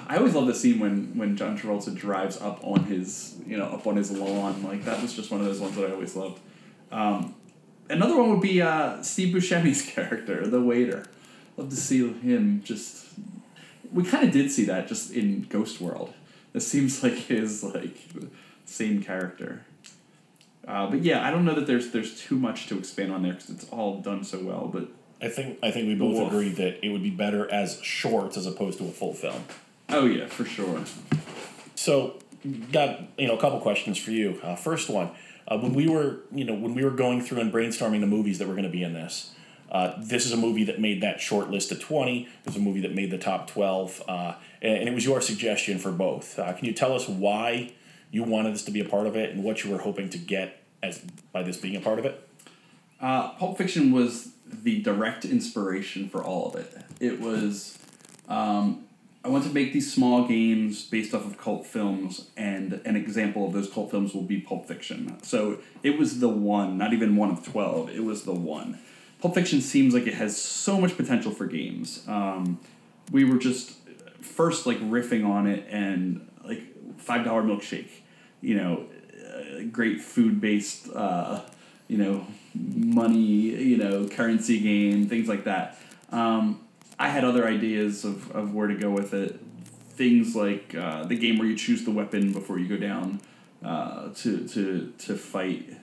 [0.07, 3.65] I always love the scene when when John Travolta drives up on his you know
[3.65, 4.63] up on his lawn.
[4.63, 6.39] Like that was just one of those ones that I always loved.
[6.91, 7.35] Um,
[7.89, 11.05] another one would be uh, Steve Buscemi's character, the waiter.
[11.57, 13.05] Love to see him just.
[13.91, 16.13] We kind of did see that just in Ghost World.
[16.53, 17.97] This seems like his like
[18.65, 19.65] same character.
[20.67, 23.33] Uh, but yeah, I don't know that there's there's too much to expand on there
[23.33, 24.69] because it's all done so well.
[24.71, 24.89] But
[25.21, 28.45] I think I think we both agree that it would be better as shorts as
[28.45, 29.43] opposed to a full film.
[29.89, 30.83] Oh yeah, for sure.
[31.75, 32.19] So,
[32.71, 34.39] got you know a couple questions for you.
[34.43, 35.11] Uh, first one,
[35.47, 38.39] uh, when we were you know when we were going through and brainstorming the movies
[38.39, 39.33] that were going to be in this,
[39.71, 42.23] uh, this is a movie that made that short list of twenty.
[42.23, 45.21] It was a movie that made the top twelve, uh, and, and it was your
[45.21, 46.37] suggestion for both.
[46.37, 47.73] Uh, can you tell us why
[48.11, 50.17] you wanted this to be a part of it and what you were hoping to
[50.17, 50.99] get as
[51.31, 52.27] by this being a part of it?
[52.99, 56.75] Uh, Pulp Fiction was the direct inspiration for all of it.
[56.99, 57.77] It was,
[58.27, 58.86] um,
[59.27, 63.45] I want to make these small games based off of cult films, and an example
[63.45, 65.21] of those cult films will be Pulp Fiction.
[65.21, 68.79] So it was the one, not even one of 12, it was the one.
[69.21, 72.05] Pulp Fiction seems like it has so much potential for games.
[72.07, 72.61] Um,
[73.11, 73.73] we were just
[74.21, 76.63] first like riffing on it and like
[76.97, 77.89] $5 milkshake,
[78.39, 78.85] you know,
[79.35, 81.41] uh, great food based, uh,
[81.89, 85.77] you know, money, you know, currency game, things like that.
[86.13, 86.61] Um,
[86.99, 89.39] I had other ideas of, of where to go with it.
[89.89, 93.21] Things like uh, the game where you choose the weapon before you go down
[93.63, 95.73] uh, to, to, to fight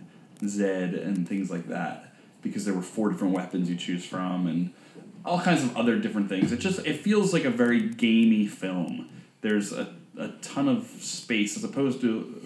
[0.46, 2.14] Zed and things like that.
[2.42, 4.72] Because there were four different weapons you choose from and
[5.24, 6.52] all kinds of other different things.
[6.52, 9.08] It just it feels like a very gamey film.
[9.40, 12.42] There's a, a ton of space as opposed to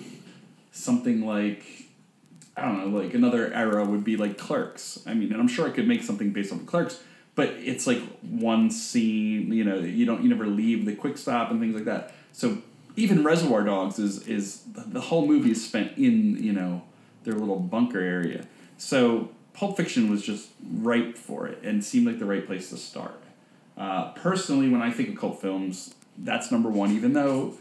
[0.71, 1.89] something like
[2.57, 5.01] I don't know, like another era would be like Clerks.
[5.07, 7.01] I mean, and I'm sure I could make something based on Clerks,
[7.39, 9.53] but it's like one scene.
[9.53, 12.13] You know, you don't you never leave the quick stop and things like that.
[12.33, 12.59] So
[12.97, 16.83] even Reservoir Dogs is is the whole movie is spent in you know
[17.23, 18.45] their little bunker area.
[18.77, 22.77] So Pulp Fiction was just ripe for it and seemed like the right place to
[22.77, 23.23] start.
[23.77, 26.91] Uh, personally, when I think of cult films, that's number one.
[26.91, 27.55] Even though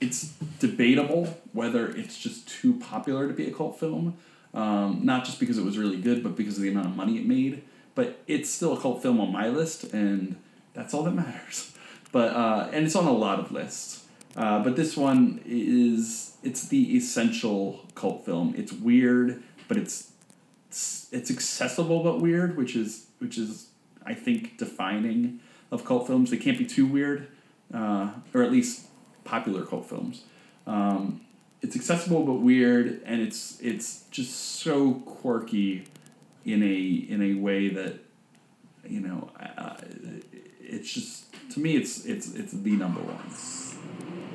[0.00, 4.16] it's debatable whether it's just too popular to be a cult film.
[4.54, 7.16] Um, not just because it was really good, but because of the amount of money
[7.16, 7.64] it made.
[7.98, 10.36] But it's still a cult film on my list, and
[10.72, 11.72] that's all that matters.
[12.12, 14.06] But uh, and it's on a lot of lists.
[14.36, 18.54] Uh, but this one is it's the essential cult film.
[18.56, 20.12] It's weird, but it's
[20.70, 23.66] it's accessible but weird, which is which is
[24.06, 25.40] I think defining
[25.72, 26.30] of cult films.
[26.30, 27.26] They can't be too weird,
[27.74, 28.86] uh, or at least
[29.24, 30.22] popular cult films.
[30.68, 31.22] Um,
[31.62, 34.32] it's accessible but weird, and it's it's just
[34.62, 35.84] so quirky
[36.44, 36.76] in a
[37.12, 37.98] in a way that
[38.86, 39.76] you know uh,
[40.60, 43.18] it's just to me it's it's it's the number one.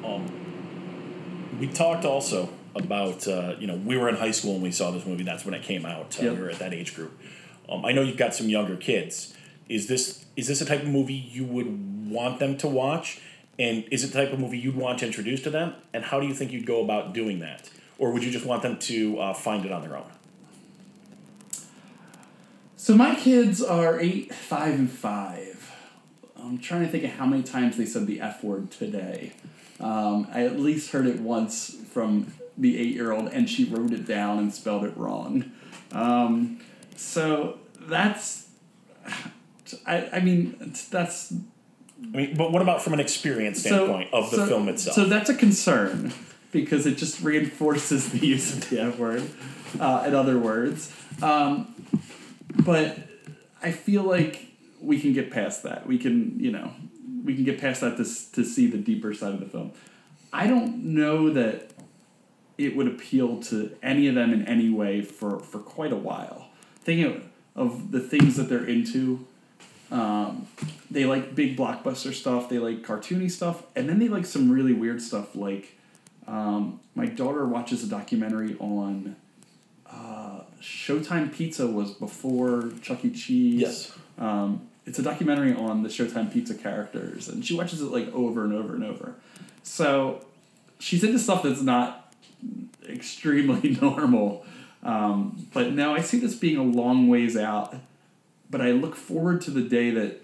[0.03, 4.71] Um, we talked also about uh, you know we were in high school when we
[4.71, 5.23] saw this movie.
[5.23, 6.19] That's when it came out.
[6.19, 6.33] Uh, Yep.
[6.33, 7.17] We were at that age group.
[7.69, 9.33] Um, I know you've got some younger kids.
[9.69, 13.21] Is this is this a type of movie you would want them to watch?
[13.59, 15.75] And is it the type of movie you'd want to introduce to them?
[15.93, 17.69] And how do you think you'd go about doing that?
[17.99, 20.09] Or would you just want them to uh, find it on their own?
[22.83, 25.73] So my kids are eight, five, and five.
[26.37, 29.31] I'm trying to think of how many times they said the F word today.
[29.79, 33.93] Um, I at least heard it once from the eight year old, and she wrote
[33.93, 35.49] it down and spelled it wrong.
[35.93, 36.59] Um,
[36.97, 38.49] so that's,
[39.87, 41.31] I, I mean, that's
[42.13, 44.95] I mean, but what about from an experience standpoint of the so- film itself?
[44.95, 46.11] So that's a concern
[46.51, 49.23] because it just reinforces the use of the F word
[49.79, 50.91] uh, and other words.
[51.21, 51.73] Um,
[52.59, 52.97] but
[53.61, 54.47] I feel like
[54.81, 55.87] we can get past that.
[55.87, 56.71] We can, you know,
[57.23, 59.71] we can get past that to, to see the deeper side of the film.
[60.31, 61.71] I don't know that
[62.57, 66.49] it would appeal to any of them in any way for, for quite a while.
[66.81, 67.23] Thinking of,
[67.55, 69.25] of the things that they're into,
[69.91, 70.47] um,
[70.91, 74.73] they like big blockbuster stuff, they like cartoony stuff, and then they like some really
[74.73, 75.35] weird stuff.
[75.35, 75.77] Like,
[76.27, 79.15] um, my daughter watches a documentary on
[79.89, 80.22] uh,
[80.63, 83.11] Showtime Pizza was before Chuck E.
[83.11, 83.61] Cheese.
[83.61, 83.91] Yes.
[84.17, 88.43] Um, it's a documentary on the Showtime Pizza characters, and she watches it like over
[88.45, 89.15] and over and over.
[89.61, 90.25] So
[90.79, 92.13] she's into stuff that's not
[92.87, 94.45] extremely normal.
[94.83, 97.75] Um, but now I see this being a long ways out.
[98.49, 100.21] But I look forward to the day that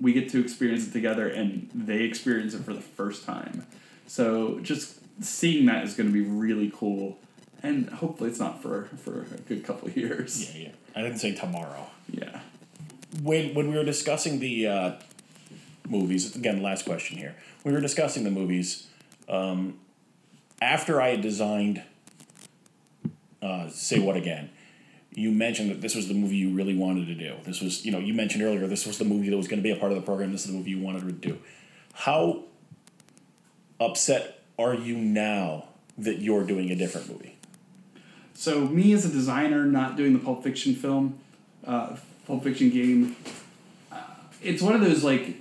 [0.00, 3.66] we get to experience it together and they experience it for the first time.
[4.06, 7.18] So just seeing that is going to be really cool.
[7.66, 10.54] And hopefully it's not for, for a good couple of years.
[10.54, 10.72] yeah, yeah.
[10.94, 11.86] I didn't say tomorrow.
[12.10, 12.40] Yeah.
[13.22, 14.92] when when we were discussing the uh,
[15.88, 18.86] movies again last question here we were discussing the movies
[19.28, 19.78] um,
[20.60, 21.82] after i had designed
[23.42, 24.50] uh, say what again
[25.14, 27.92] you mentioned that this was the movie you really wanted to do this was you
[27.92, 29.92] know you mentioned earlier this was the movie that was going to be a part
[29.92, 31.38] of the program this is the movie you wanted to do
[31.94, 32.42] how
[33.80, 35.64] upset are you now
[35.96, 37.35] that you're doing a different movie
[38.36, 41.18] So me as a designer, not doing the Pulp Fiction film,
[41.66, 41.96] uh,
[42.26, 43.16] Pulp Fiction game,
[43.90, 44.02] uh,
[44.42, 45.36] it's one of those like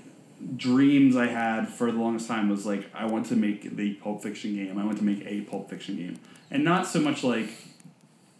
[0.55, 4.23] dreams I had for the longest time was like I want to make the Pulp
[4.23, 4.77] Fiction game.
[4.77, 7.49] I want to make a Pulp Fiction game, and not so much like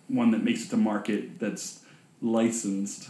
[0.08, 1.82] one that makes it to market that's
[2.22, 3.10] licensed.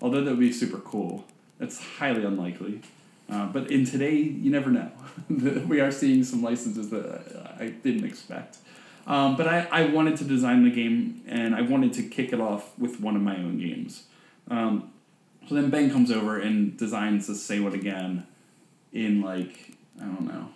[0.00, 1.24] Although that would be super cool.
[1.58, 2.80] That's highly unlikely.
[3.28, 4.90] Uh, but in today, you never know.
[5.28, 8.58] we are seeing some licenses that I didn't expect.
[9.06, 12.40] Um, but I, I wanted to design the game and I wanted to kick it
[12.40, 14.04] off with one of my own games.
[14.50, 14.90] Um,
[15.48, 18.26] so then Ben comes over and designs the Say What Again
[18.92, 20.48] in like, I don't know.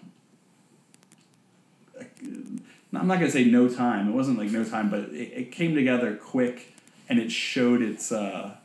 [2.93, 4.09] I'm not going to say no time.
[4.09, 6.75] It wasn't like no time, but it, it came together quick
[7.09, 8.57] and it showed its uh,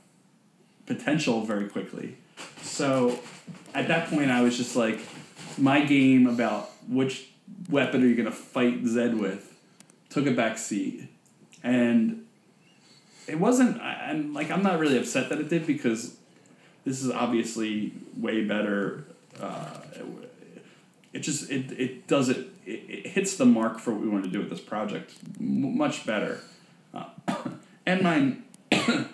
[0.88, 2.18] potential very quickly.
[2.64, 3.20] So
[3.76, 5.00] at that point, I was just like,
[5.58, 7.30] my game about which
[7.70, 9.55] weapon are you going to fight Zed with
[10.16, 11.10] took a back seat.
[11.62, 12.26] And
[13.28, 16.16] it wasn't, I'm like, I'm not really upset that it did because
[16.86, 19.04] this is obviously way better.
[19.38, 19.82] Uh,
[21.12, 24.24] it just, it, it does it, it, it hits the mark for what we want
[24.24, 26.40] to do with this project m- much better.
[26.94, 27.08] Uh,
[27.86, 28.46] and mine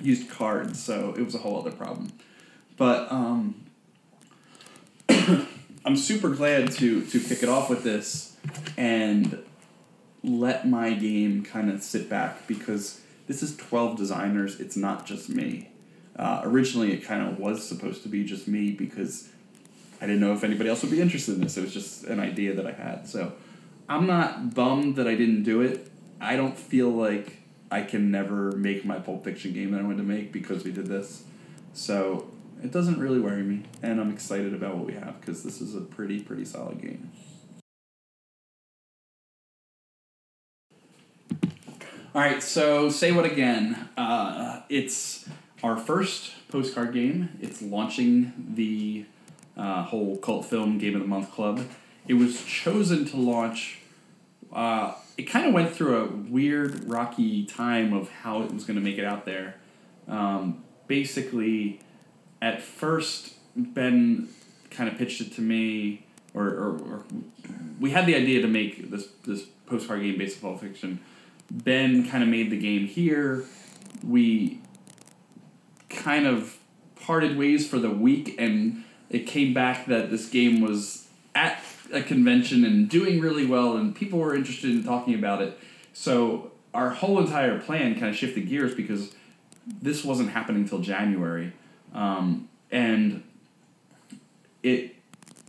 [0.00, 2.10] used cards, so it was a whole other problem.
[2.78, 3.66] But um,
[5.84, 8.34] I'm super glad to to kick it off with this
[8.78, 9.38] and
[10.24, 14.60] let my game kind of sit back because this is 12 designers.
[14.60, 15.70] It's not just me.
[16.16, 19.28] Uh, originally, it kind of was supposed to be just me because
[20.00, 21.56] I didn't know if anybody else would be interested in this.
[21.56, 23.08] It was just an idea that I had.
[23.08, 23.32] So
[23.88, 25.90] I'm not bummed that I didn't do it.
[26.20, 27.38] I don't feel like
[27.70, 30.72] I can never make my Pulp Fiction game that I wanted to make because we
[30.72, 31.24] did this.
[31.72, 32.30] So
[32.62, 35.74] it doesn't really worry me, and I'm excited about what we have because this is
[35.74, 37.10] a pretty, pretty solid game.
[42.14, 43.88] All right, so say what again?
[43.96, 45.26] Uh, it's
[45.62, 47.30] our first postcard game.
[47.40, 49.06] It's launching the
[49.56, 51.66] uh, whole cult film game of the month club.
[52.06, 53.78] It was chosen to launch.
[54.52, 58.78] Uh, it kind of went through a weird, rocky time of how it was going
[58.78, 59.54] to make it out there.
[60.06, 61.80] Um, basically,
[62.42, 64.28] at first, Ben
[64.70, 67.04] kind of pitched it to me, or, or, or
[67.80, 71.00] we had the idea to make this this postcard game based on Fiction.
[71.52, 73.44] Ben kind of made the game here.
[74.02, 74.60] We
[75.90, 76.56] kind of
[76.96, 81.62] parted ways for the week, and it came back that this game was at
[81.92, 85.58] a convention and doing really well, and people were interested in talking about it.
[85.92, 89.14] So our whole entire plan kind of shifted gears because
[89.66, 91.52] this wasn't happening till January,
[91.92, 93.22] um, and
[94.62, 94.96] it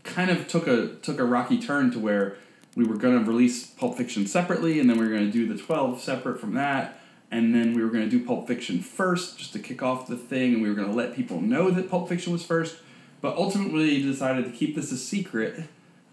[0.04, 2.36] kind of took a took a rocky turn to where
[2.76, 5.48] we were going to release Pulp Fiction separately, and then we were going to do
[5.48, 9.38] the twelve separate from that, and then we were going to do Pulp Fiction first
[9.38, 11.90] just to kick off the thing, and we were going to let people know that
[11.90, 12.78] Pulp Fiction was first.
[13.22, 15.64] But ultimately, decided to keep this a secret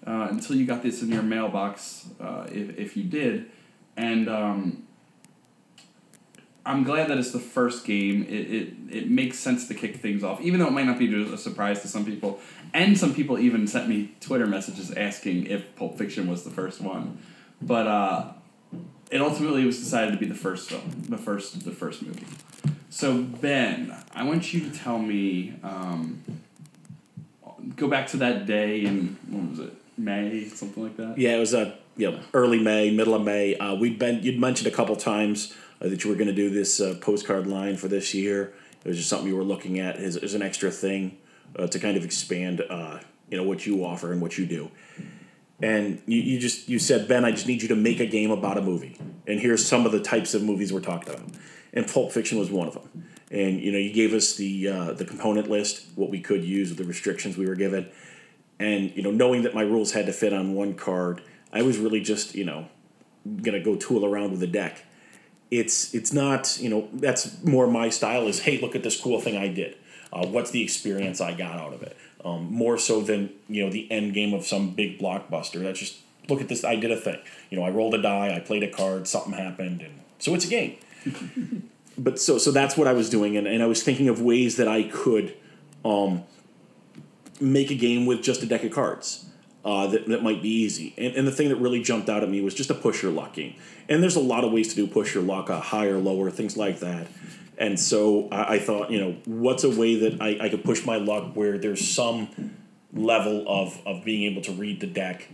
[0.07, 3.51] uh, until you got this in your mailbox, uh, if, if you did.
[3.97, 4.87] And um,
[6.65, 8.23] I'm glad that it's the first game.
[8.29, 11.13] It, it, it makes sense to kick things off, even though it might not be
[11.21, 12.39] a surprise to some people.
[12.73, 16.81] And some people even sent me Twitter messages asking if Pulp Fiction was the first
[16.81, 17.19] one.
[17.61, 18.33] But uh,
[19.11, 22.27] it ultimately was decided to be the first film, the first the first movie.
[22.89, 25.55] So Ben, I want you to tell me.
[25.63, 26.23] Um,
[27.77, 31.19] go back to that day in what was it May something like that.
[31.19, 33.57] Yeah, it was a you know, early May, middle of May.
[33.57, 36.49] Uh, we'd been you'd mentioned a couple times uh, that you were going to do
[36.51, 38.55] this uh, postcard line for this year.
[38.85, 41.19] It was just something you were looking at as, as an extra thing
[41.57, 42.99] uh, to kind of expand, uh,
[43.31, 44.71] you know, what you offer and what you do.
[45.63, 48.31] And you, you just you said Ben, I just need you to make a game
[48.31, 51.29] about a movie, and here's some of the types of movies we're talking about.
[51.73, 53.07] And Pulp Fiction was one of them.
[53.31, 56.75] And you know, you gave us the uh, the component list, what we could use
[56.75, 57.91] the restrictions we were given,
[58.59, 61.77] and you know, knowing that my rules had to fit on one card, I was
[61.77, 62.69] really just you know
[63.43, 64.87] gonna go tool around with the deck
[65.51, 69.21] it's it's not you know that's more my style is hey look at this cool
[69.21, 69.77] thing I did
[70.13, 73.71] uh, what's the experience I got out of it um, more so than you know
[73.71, 76.97] the end game of some big blockbuster that's just look at this I did a
[76.97, 77.19] thing
[77.51, 80.45] you know I rolled a die I played a card something happened and so it's
[80.45, 80.77] a game
[81.99, 84.57] but so so that's what I was doing and, and I was thinking of ways
[84.57, 85.35] that I could
[85.85, 86.25] um,
[87.41, 89.27] make a game with just a deck of cards
[89.65, 90.95] uh, that, that might be easy.
[90.97, 93.13] And, and the thing that really jumped out at me was just a push your
[93.13, 93.55] luck game.
[93.89, 96.57] And there's a lot of ways to do push your luck, uh, higher, lower, things
[96.57, 97.07] like that.
[97.61, 100.85] And so I, I, thought, you know, what's a way that I, I could push
[100.87, 102.57] my luck where there's some
[102.93, 105.29] level of, of being able to read the deck.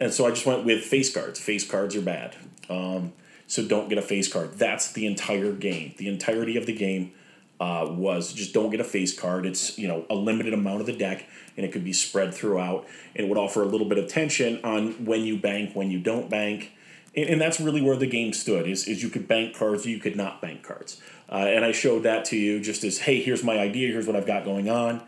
[0.00, 1.38] And so I just went with face cards.
[1.38, 2.34] Face cards are bad.
[2.68, 3.12] Um,
[3.46, 4.58] so don't get a face card.
[4.58, 5.94] That's the entire game.
[5.96, 7.12] The entirety of the game
[7.60, 9.46] uh, was just don't get a face card.
[9.46, 12.86] It's, you know, a limited amount of the deck and it could be spread throughout
[13.14, 16.00] and it would offer a little bit of tension on when you bank, when you
[16.00, 16.72] don't bank.
[17.18, 19.98] And, and that's really where the game stood is, is you could bank cards you
[19.98, 21.00] could not bank cards.
[21.30, 24.16] Uh, and I showed that to you just as, hey, here's my idea, here's what
[24.16, 25.02] I've got going on.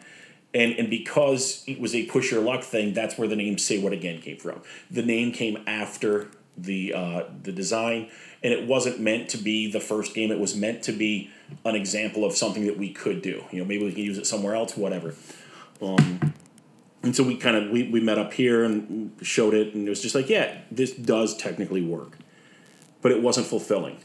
[0.52, 3.80] And, and because it was a push your luck thing, that's where the name Say
[3.80, 4.60] What Again came from.
[4.90, 8.10] The name came after the uh, the design,
[8.42, 10.32] and it wasn't meant to be the first game.
[10.32, 11.30] It was meant to be
[11.64, 13.44] an example of something that we could do.
[13.52, 15.14] You know, maybe we can use it somewhere else, whatever.
[15.80, 16.34] Um,
[17.02, 19.90] and so we kind of we, we met up here and showed it and it
[19.90, 22.18] was just like yeah this does technically work
[23.02, 23.98] but it wasn't fulfilling.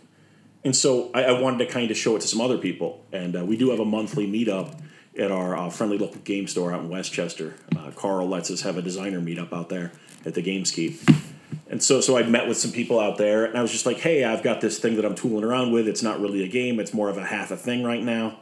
[0.64, 3.06] And so i, I wanted to kind of show it to some other people.
[3.12, 4.80] And uh, we do have a monthly meetup
[5.18, 7.56] at our uh, friendly local game store out in westchester.
[7.76, 9.92] Uh, carl lets us have a designer meetup out there
[10.26, 10.98] at the gameskeep.
[11.70, 13.98] And so so i met with some people out there and i was just like
[13.98, 15.88] hey i've got this thing that i'm tooling around with.
[15.88, 16.80] It's not really a game.
[16.80, 18.40] It's more of a half a thing right now.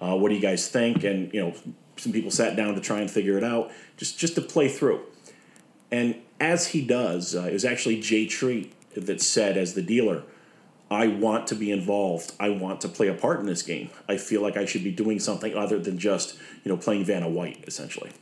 [0.00, 1.04] Uh, what do you guys think?
[1.04, 1.54] And you know
[1.96, 5.00] some people sat down to try and figure it out, just just to play through.
[5.90, 10.22] And as he does, uh, it was actually Jay Treat that said, as the dealer,
[10.90, 12.32] I want to be involved.
[12.38, 13.90] I want to play a part in this game.
[14.08, 17.28] I feel like I should be doing something other than just you know playing Vanna
[17.28, 18.12] White essentially.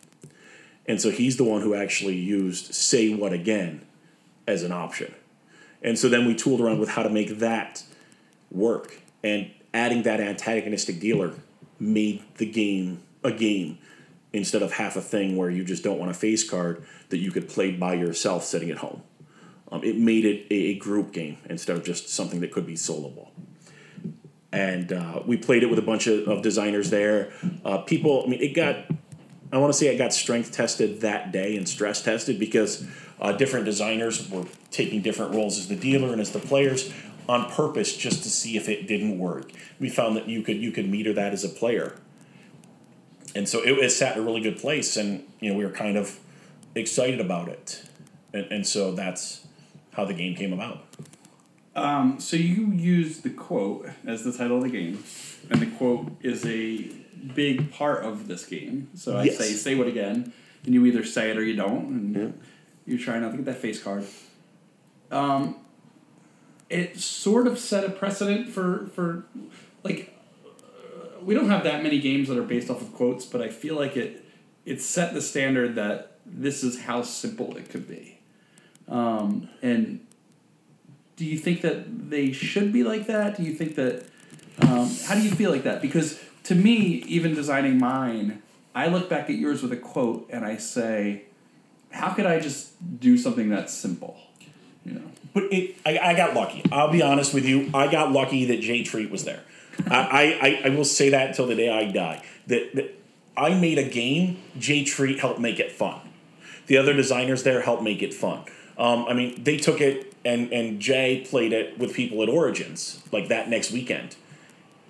[0.87, 3.83] And so he's the one who actually used "Say What Again"
[4.47, 5.15] as an option.
[5.83, 7.85] And so then we tooled around with how to make that
[8.51, 9.01] work.
[9.25, 11.35] And adding that antagonistic dealer
[11.79, 13.79] made the game a game
[14.33, 17.31] instead of half a thing where you just don't want a face card that you
[17.31, 19.03] could play by yourself sitting at home.
[19.71, 23.29] Um, it made it a, group game instead of just something that could be soloable.
[24.53, 27.33] And uh, we played it with a bunch of, of designers there.
[27.65, 28.85] Uh, people, I mean, it got,
[29.51, 32.87] I want to say it got strength tested that day and stress tested because
[33.19, 36.93] uh, different designers were taking different roles as the dealer and as the players
[37.27, 39.53] on purpose just to see if it didn't work.
[39.81, 41.95] We found that you could you could meter that as a player
[43.35, 45.73] and so it, it sat in a really good place, and you know we were
[45.73, 46.19] kind of
[46.75, 47.85] excited about it,
[48.33, 49.47] and, and so that's
[49.93, 50.85] how the game came about.
[51.75, 55.03] Um, so you use the quote as the title of the game,
[55.51, 56.91] and the quote is a
[57.35, 58.91] big part of this game.
[58.95, 59.39] So I yes.
[59.39, 60.33] say, "Say what again?"
[60.65, 62.29] and you either say it or you don't, and yeah.
[62.87, 64.05] you're trying not to get that face card.
[65.11, 65.57] Um,
[66.71, 69.25] it sort of set a precedent for for
[69.83, 70.12] like
[71.25, 73.77] we don't have that many games that are based off of quotes, but I feel
[73.77, 74.25] like it
[74.65, 78.19] it set the standard that this is how simple it could be.
[78.89, 80.07] Um, and
[81.17, 83.37] do you think that they should be like that?
[83.37, 84.05] Do you think that
[84.61, 85.83] um, how do you feel like that?
[85.83, 88.43] Because to me, even designing mine,
[88.75, 91.25] I look back at yours with a quote and I say,
[91.91, 94.17] how could I just do something that's simple?
[94.85, 95.11] You know.
[95.35, 96.63] But it, I, I got lucky.
[96.71, 97.71] I'll be honest with you.
[97.73, 99.41] I got lucky that Jay Treat was there.
[99.91, 102.23] I, I, I will say that until the day I die.
[102.47, 102.95] That, that
[103.37, 104.39] I made a game.
[104.59, 106.01] Jay Treat helped make it fun.
[106.67, 108.45] The other designers there helped make it fun.
[108.79, 113.03] Um, I mean, they took it and and Jay played it with people at Origins
[113.13, 114.17] like that next weekend,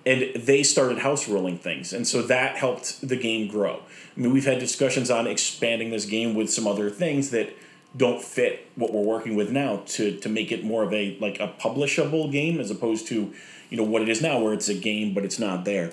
[0.05, 3.81] and they started house ruling things, and so that helped the game grow.
[4.15, 7.49] I mean, we've had discussions on expanding this game with some other things that
[7.95, 11.39] don't fit what we're working with now to to make it more of a like
[11.39, 13.33] a publishable game as opposed to
[13.73, 15.91] you know what it is now where it's a game but it's not there.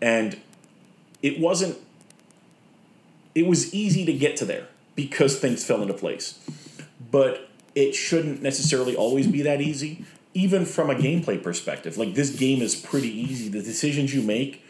[0.00, 0.40] And
[1.20, 1.76] it wasn't
[3.34, 6.40] it was easy to get to there because things fell into place.
[7.10, 11.98] But it shouldn't necessarily always be that easy even from a gameplay perspective.
[11.98, 13.50] Like this game is pretty easy.
[13.50, 14.64] The decisions you make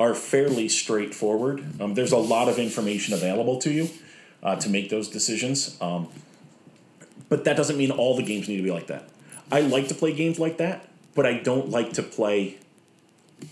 [0.00, 1.62] are fairly straightforward.
[1.78, 3.90] Um, there's a lot of information available to you
[4.42, 5.76] uh, to make those decisions.
[5.82, 6.08] Um,
[7.28, 9.10] but that doesn't mean all the games need to be like that.
[9.50, 12.58] I like to play games like that, but I don't like to play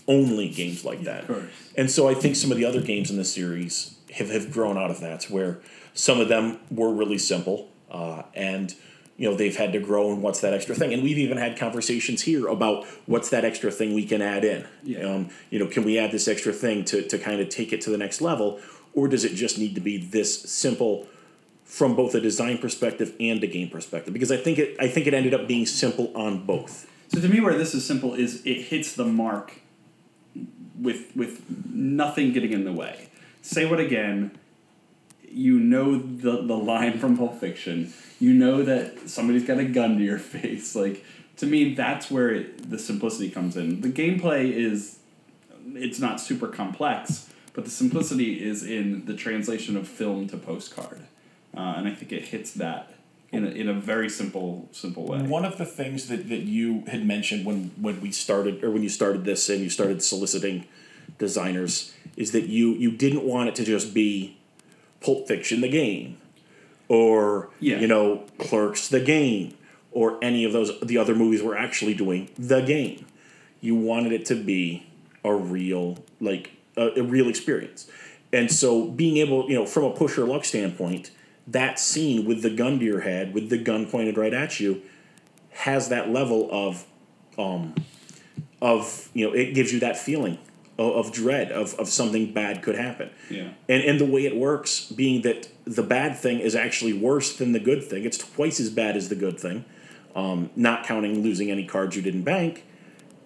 [0.07, 1.27] only games like that.
[1.75, 4.77] And so I think some of the other games in the series have, have grown
[4.77, 5.59] out of that, where
[5.93, 8.73] some of them were really simple, uh, and
[9.17, 10.93] you know they've had to grow and what's that extra thing.
[10.93, 14.65] And we've even had conversations here about what's that extra thing we can add in.
[14.83, 15.03] Yeah.
[15.03, 17.81] Um, you know, can we add this extra thing to to kind of take it
[17.81, 18.59] to the next level,
[18.93, 21.07] or does it just need to be this simple?
[21.63, 25.07] from both a design perspective and a game perspective because I think it I think
[25.07, 26.90] it ended up being simple on both.
[27.13, 29.53] So to me, where this is simple is it hits the mark
[30.79, 33.09] with with nothing getting in the way.
[33.41, 34.31] Say what again?
[35.29, 37.93] You know the the line from Pulp Fiction.
[38.19, 40.75] You know that somebody's got a gun to your face.
[40.75, 41.05] Like
[41.37, 43.81] to me, that's where it, the simplicity comes in.
[43.81, 44.99] The gameplay is
[45.73, 51.01] it's not super complex, but the simplicity is in the translation of film to postcard
[51.55, 52.93] uh, and I think it hits that
[53.31, 55.21] in a, in a very simple simple way.
[55.21, 58.83] One of the things that, that you had mentioned when when we started or when
[58.83, 60.65] you started this and you started soliciting
[61.17, 64.37] designers is that you you didn't want it to just be
[65.01, 66.17] Pulp Fiction the game
[66.87, 67.79] or Yeah.
[67.79, 69.53] you know Clerks the game
[69.91, 73.05] or any of those the other movies we're actually doing the game.
[73.61, 74.87] You wanted it to be
[75.23, 77.87] a real like a, a real experience.
[78.33, 81.11] And so being able, you know, from a push your luck standpoint,
[81.47, 84.81] that scene with the gun to your head, with the gun pointed right at you,
[85.51, 86.85] has that level of
[87.37, 87.75] um
[88.61, 90.37] of you know, it gives you that feeling
[90.77, 93.09] of, of dread of, of something bad could happen.
[93.29, 93.49] Yeah.
[93.67, 97.51] And and the way it works, being that the bad thing is actually worse than
[97.51, 99.65] the good thing, it's twice as bad as the good thing.
[100.13, 102.65] Um, not counting losing any cards you didn't bank,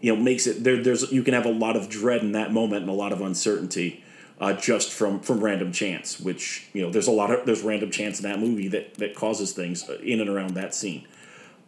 [0.01, 0.81] you know, makes it there.
[0.81, 3.21] There's you can have a lot of dread in that moment and a lot of
[3.21, 4.03] uncertainty,
[4.39, 6.19] uh, just from from random chance.
[6.19, 9.15] Which you know, there's a lot of there's random chance in that movie that that
[9.15, 11.07] causes things in and around that scene.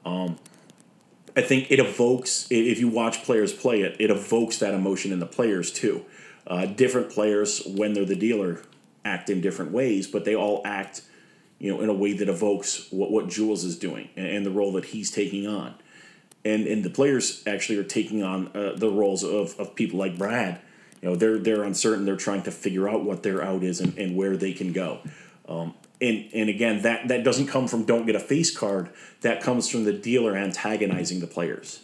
[0.06, 0.38] Um,
[1.36, 5.20] I think it evokes if you watch players play it, it evokes that emotion in
[5.20, 6.06] the players too.
[6.48, 8.62] Uh, different players, when they're the dealer,
[9.04, 11.02] act in different ways, but they all act,
[11.60, 14.52] you know, in a way that evokes what what Jules is doing and, and the
[14.52, 15.76] role that he's taking on,
[16.44, 20.18] and and the players actually are taking on uh, the roles of, of people like
[20.18, 20.60] Brad.
[21.02, 22.06] You know, they're they're uncertain.
[22.06, 25.00] They're trying to figure out what their out is and, and where they can go.
[25.48, 28.90] Um, and and again, that that doesn't come from don't get a face card.
[29.22, 31.82] That comes from the dealer antagonizing the players.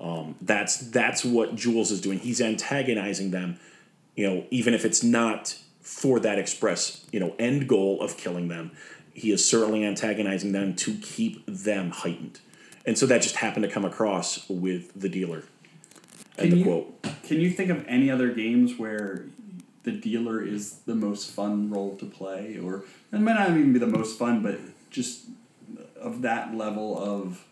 [0.00, 2.18] Um, that's that's what Jules is doing.
[2.18, 3.58] He's antagonizing them.
[4.16, 8.48] You know, even if it's not for that express you know end goal of killing
[8.48, 8.72] them,
[9.14, 12.40] he is certainly antagonizing them to keep them heightened.
[12.84, 15.44] And so that just happened to come across with the dealer.
[16.38, 17.02] And Can the you- quote.
[17.24, 19.26] Can you think of any other games where
[19.84, 23.78] the dealer is the most fun role to play, or it might not even be
[23.78, 24.58] the most fun, but
[24.90, 25.26] just
[26.00, 27.44] of that level of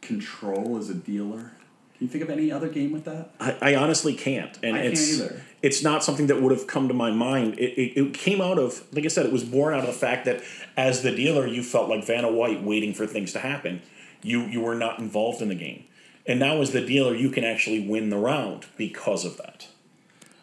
[0.00, 1.52] control as a dealer?
[1.96, 3.30] Can you think of any other game with that?
[3.40, 5.42] I, I honestly can't, and I can't it's either.
[5.62, 7.58] it's not something that would have come to my mind.
[7.58, 9.92] It, it, it came out of, like I said, it was born out of the
[9.94, 10.42] fact that
[10.76, 13.80] as the dealer, you felt like Vanna White waiting for things to happen.
[14.22, 15.84] You you were not involved in the game,
[16.26, 19.68] and now as the dealer, you can actually win the round because of that.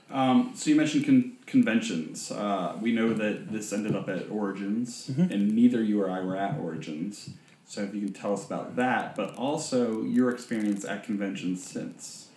[0.10, 2.32] Um, so you mentioned con- conventions.
[2.32, 6.36] Uh, we know that this ended up at Origins, and neither you or I were
[6.36, 7.32] at Origins.
[7.66, 12.28] So if you can tell us about that, but also your experience at conventions since.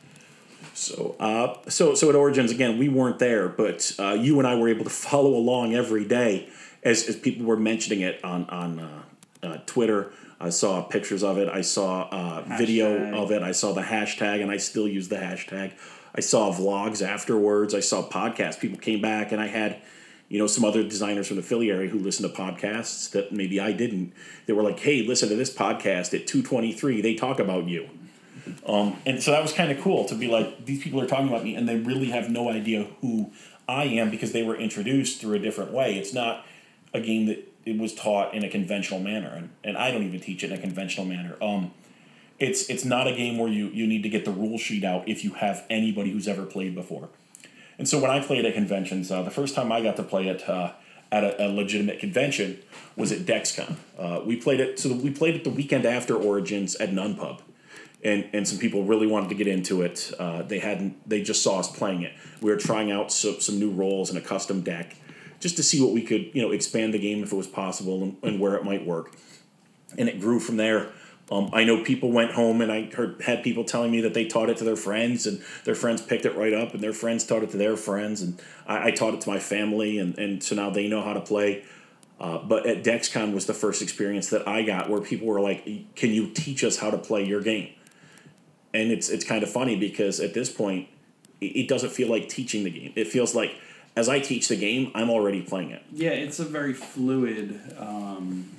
[0.72, 4.54] So, uh, so, so at Origins again, we weren't there, but uh, you and I
[4.56, 6.48] were able to follow along every day
[6.82, 9.02] as, as people were mentioning it on on uh,
[9.42, 10.12] uh, Twitter.
[10.40, 11.48] I saw pictures of it.
[11.48, 13.42] I saw uh, video of it.
[13.42, 15.72] I saw the hashtag, and I still use the hashtag.
[16.14, 17.74] I saw vlogs afterwards.
[17.74, 18.60] I saw podcasts.
[18.60, 19.80] People came back, and I had,
[20.28, 23.58] you know, some other designers from the Philly area who listened to podcasts that maybe
[23.60, 24.12] I didn't.
[24.46, 27.00] They were like, "Hey, listen to this podcast at two twenty three.
[27.00, 27.88] They talk about you."
[29.06, 31.42] And so that was kind of cool to be like, these people are talking about
[31.42, 33.32] me and they really have no idea who
[33.68, 35.98] I am because they were introduced through a different way.
[35.98, 36.46] It's not
[36.94, 39.28] a game that it was taught in a conventional manner.
[39.28, 41.36] And, and I don't even teach it in a conventional manner.
[41.42, 41.72] Um,
[42.38, 45.08] it's it's not a game where you, you need to get the rule sheet out
[45.08, 47.08] if you have anybody who's ever played before.
[47.78, 50.28] And so when I played at conventions, uh, the first time I got to play
[50.28, 50.72] it uh,
[51.10, 52.58] at a, a legitimate convention
[52.94, 53.76] was at DexCon.
[53.98, 57.40] Uh, we played it so we played it the weekend after Origins at Nunpub,
[58.04, 60.12] and and some people really wanted to get into it.
[60.18, 62.12] Uh, they hadn't they just saw us playing it.
[62.40, 64.96] We were trying out so, some new roles and a custom deck,
[65.46, 68.02] just to see what we could you know expand the game if it was possible
[68.02, 69.12] and, and where it might work.
[69.96, 70.88] And it grew from there.
[71.30, 74.26] Um, I know people went home and I heard had people telling me that they
[74.26, 77.24] taught it to their friends and their friends picked it right up and their friends
[77.24, 80.42] taught it to their friends and I, I taught it to my family and, and
[80.42, 81.64] so now they know how to play.
[82.18, 85.64] Uh, but at DexCon was the first experience that I got where people were like,
[85.94, 87.68] "Can you teach us how to play your game?"
[88.74, 90.88] And it's it's kind of funny because at this point,
[91.40, 92.92] it, it doesn't feel like teaching the game.
[92.96, 93.54] It feels like
[93.96, 95.82] as I teach the game, I'm already playing it.
[95.92, 97.58] Yeah, it's a very fluid.
[97.78, 98.50] Um,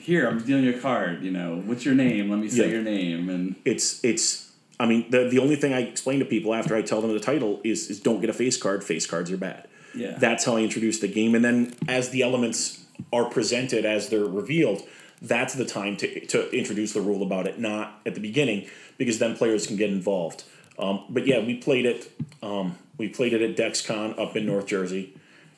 [0.00, 1.22] here, I'm dealing a card.
[1.22, 2.30] You know, what's your name?
[2.30, 2.72] Let me say Yeah.
[2.74, 3.28] your name.
[3.28, 6.82] And it's it's I mean the the only thing I explain to people after I
[6.82, 8.82] tell them the title is is don't get a face card.
[8.84, 9.68] Face cards are bad.
[9.94, 10.16] Yeah.
[10.18, 14.24] That's how I introduce the game, and then as the elements are presented as they're
[14.24, 14.82] revealed,
[15.22, 18.66] that's the time to to introduce the rule about it, not at the beginning,
[18.98, 20.42] because then players can get involved.
[20.78, 22.10] Um, but yeah, we played it.
[22.42, 25.14] Um, we played it at DexCon up in North Jersey,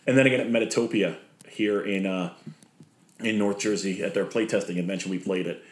[0.07, 1.17] and then again at Metatopia
[1.49, 2.33] here in uh,
[3.21, 5.11] in North Jersey at their playtesting convention.
[5.11, 5.63] We played it,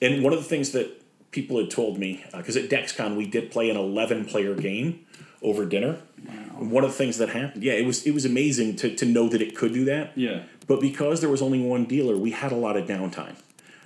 [0.00, 1.00] and one of the things that
[1.30, 5.04] people had told me because at DexCon we did play an eleven player game
[5.42, 5.98] over dinner.
[6.58, 9.04] And One of the things that happened, yeah, it was it was amazing to to
[9.04, 10.12] know that it could do that.
[10.16, 13.34] yeah, But because there was only one dealer, we had a lot of downtime.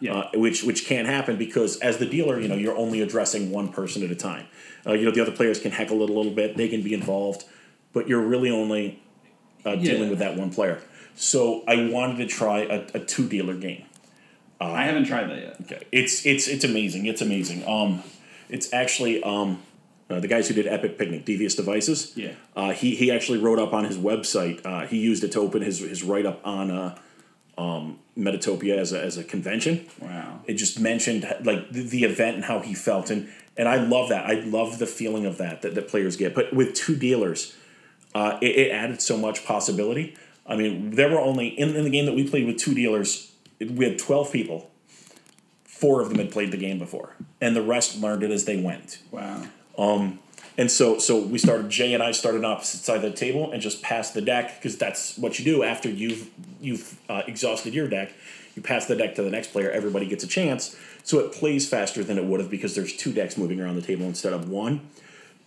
[0.00, 0.14] Yeah.
[0.14, 3.68] Uh, which which can't happen because as the dealer, you know, you're only addressing one
[3.72, 4.46] person at a time.
[4.86, 6.92] Uh, you know, the other players can heckle it a little bit; they can be
[6.94, 7.44] involved,
[7.92, 9.02] but you're really only
[9.64, 10.10] uh, dealing Yeah.
[10.10, 10.80] with that one player.
[11.14, 13.84] So I wanted to try a, a two dealer game.
[14.60, 15.56] I haven't tried that yet.
[15.62, 17.06] Okay, it's it's it's amazing.
[17.06, 17.66] It's amazing.
[17.66, 18.02] Um,
[18.48, 19.62] it's actually um,
[20.08, 22.12] uh, the guys who did Epic Picnic, Devious Devices.
[22.16, 22.32] Yeah.
[22.54, 24.60] Uh, he he actually wrote up on his website.
[24.64, 26.98] Uh, he used it to open his his write up on uh,
[27.58, 29.86] um, Metatopia as a as a convention.
[30.00, 30.40] Wow.
[30.46, 34.08] It just mentioned like the, the event and how he felt, and and I love
[34.10, 34.26] that.
[34.26, 36.34] I love the feeling of that that, that players get.
[36.34, 37.56] But with two dealers,
[38.14, 40.16] uh, it, it added so much possibility.
[40.46, 43.32] I mean, there were only in, in the game that we played with two dealers,
[43.60, 44.70] we had twelve people.
[45.64, 48.56] Four of them had played the game before, and the rest learned it as they
[48.56, 48.98] went.
[49.10, 49.42] Wow.
[50.58, 51.68] And so, so we started.
[51.68, 54.56] Jay and I started on opposite side of the table and just passed the deck
[54.56, 56.30] because that's what you do after you've
[56.60, 58.12] you've uh, exhausted your deck.
[58.54, 59.70] You pass the deck to the next player.
[59.70, 63.12] Everybody gets a chance, so it plays faster than it would have because there's two
[63.12, 64.88] decks moving around the table instead of one.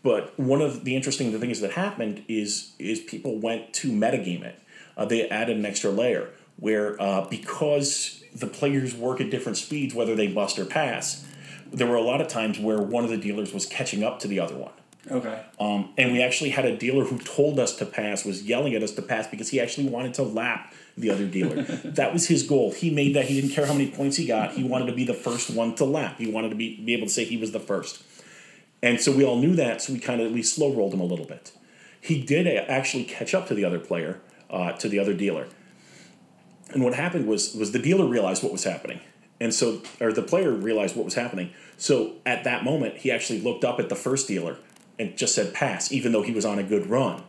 [0.04, 4.60] But one of the interesting things that happened is is people went to metagame it.
[4.96, 9.96] Uh, they added an extra layer where uh, because the players work at different speeds,
[9.96, 11.26] whether they bust or pass,
[11.72, 14.28] there were a lot of times where one of the dealers was catching up to
[14.28, 14.72] the other one.
[15.12, 15.44] Okay.
[15.60, 18.84] Um, and we actually had a dealer who told us to pass, was yelling at
[18.84, 21.64] us to pass because he actually wanted to lap the other dealer.
[21.84, 22.72] that was his goal.
[22.72, 23.26] He made that.
[23.26, 24.52] He didn't care how many points he got.
[24.52, 26.18] He wanted to be the first one to lap.
[26.18, 28.04] He wanted to be, be able to say he was the first.
[28.82, 29.82] And so we all knew that.
[29.82, 31.52] So we kind of we slow rolled him a little bit.
[32.02, 35.48] He did actually catch up to the other player, uh, to the other dealer.
[36.72, 39.02] And what happened was was the dealer realized what was happening.
[39.42, 41.52] And so or the player realized what was happening.
[41.78, 44.58] So at that moment he actually looked up at the first dealer
[45.00, 47.24] and just said pass, even though he was on a good run.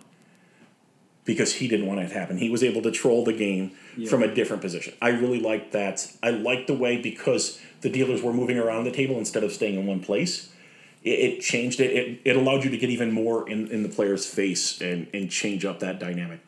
[1.25, 2.39] Because he didn't want it to happen.
[2.39, 3.73] He was able to troll the game
[4.09, 4.95] from a different position.
[5.01, 6.11] I really liked that.
[6.23, 9.79] I liked the way because the dealers were moving around the table instead of staying
[9.79, 10.53] in one place.
[11.05, 11.93] It, it changed it.
[11.93, 12.21] it.
[12.25, 15.65] It allowed you to get even more in, in the player's face and, and change
[15.65, 16.41] up that dynamic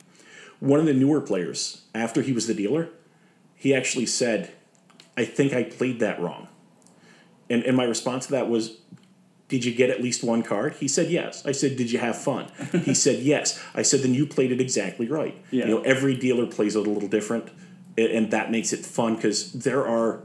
[0.62, 2.88] one of the newer players, after he was the dealer,
[3.56, 4.52] he actually said,
[5.16, 6.46] I think I played that wrong.
[7.50, 8.76] And, and my response to that was,
[9.52, 10.76] Did you get at least one card?
[10.80, 11.44] He said, Yes.
[11.44, 12.50] I said, Did you have fun?
[12.84, 13.62] he said, Yes.
[13.74, 15.36] I said, Then you played it exactly right.
[15.50, 15.66] Yeah.
[15.66, 17.50] You know, every dealer plays it a little different,
[17.98, 20.22] and that makes it fun because there are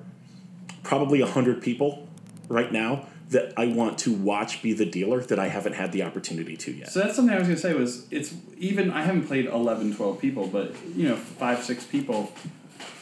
[0.82, 2.08] probably 100 people
[2.48, 6.04] right now that I want to watch be the dealer that I haven't had the
[6.04, 6.90] opportunity to yet.
[6.90, 10.22] So that's something I was gonna say was it's even I haven't played 11, 12
[10.22, 12.32] people, but you know five six people.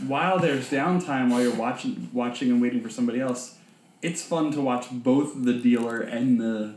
[0.08, 3.60] While there's downtime while you're watching watching and waiting for somebody else,
[4.02, 6.76] it's fun to watch both the dealer and the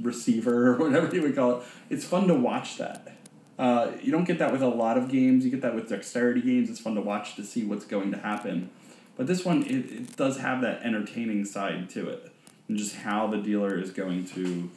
[0.00, 1.66] receiver or whatever you would call it.
[1.90, 3.16] It's fun to watch that.
[3.58, 5.44] Uh, you don't get that with a lot of games.
[5.44, 6.68] You get that with dexterity games.
[6.68, 8.70] It's fun to watch to see what's going to happen.
[9.16, 12.32] But this one, it, it does have that entertaining side to it.
[12.68, 14.70] And just how the dealer is going to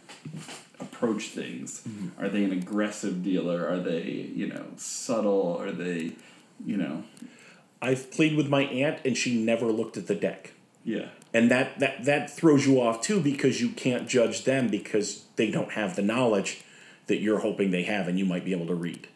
[0.80, 1.82] approach things.
[1.88, 2.24] Mm-hmm.
[2.24, 3.68] Are they an aggressive dealer?
[3.68, 5.58] Are they, you know, subtle?
[5.60, 6.12] Are they,
[6.64, 7.04] you know,
[7.82, 10.52] I've played with my aunt and she never looked at the deck.
[10.84, 11.10] yeah.
[11.38, 15.52] And that, that, that throws you off too because you can't judge them because they
[15.52, 16.64] don't have the knowledge
[17.06, 19.08] that you're hoping they have and you might be able to read.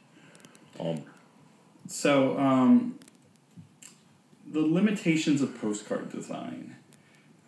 [0.79, 1.01] Um,
[1.87, 2.99] So, um,
[4.45, 6.75] the limitations of postcard design.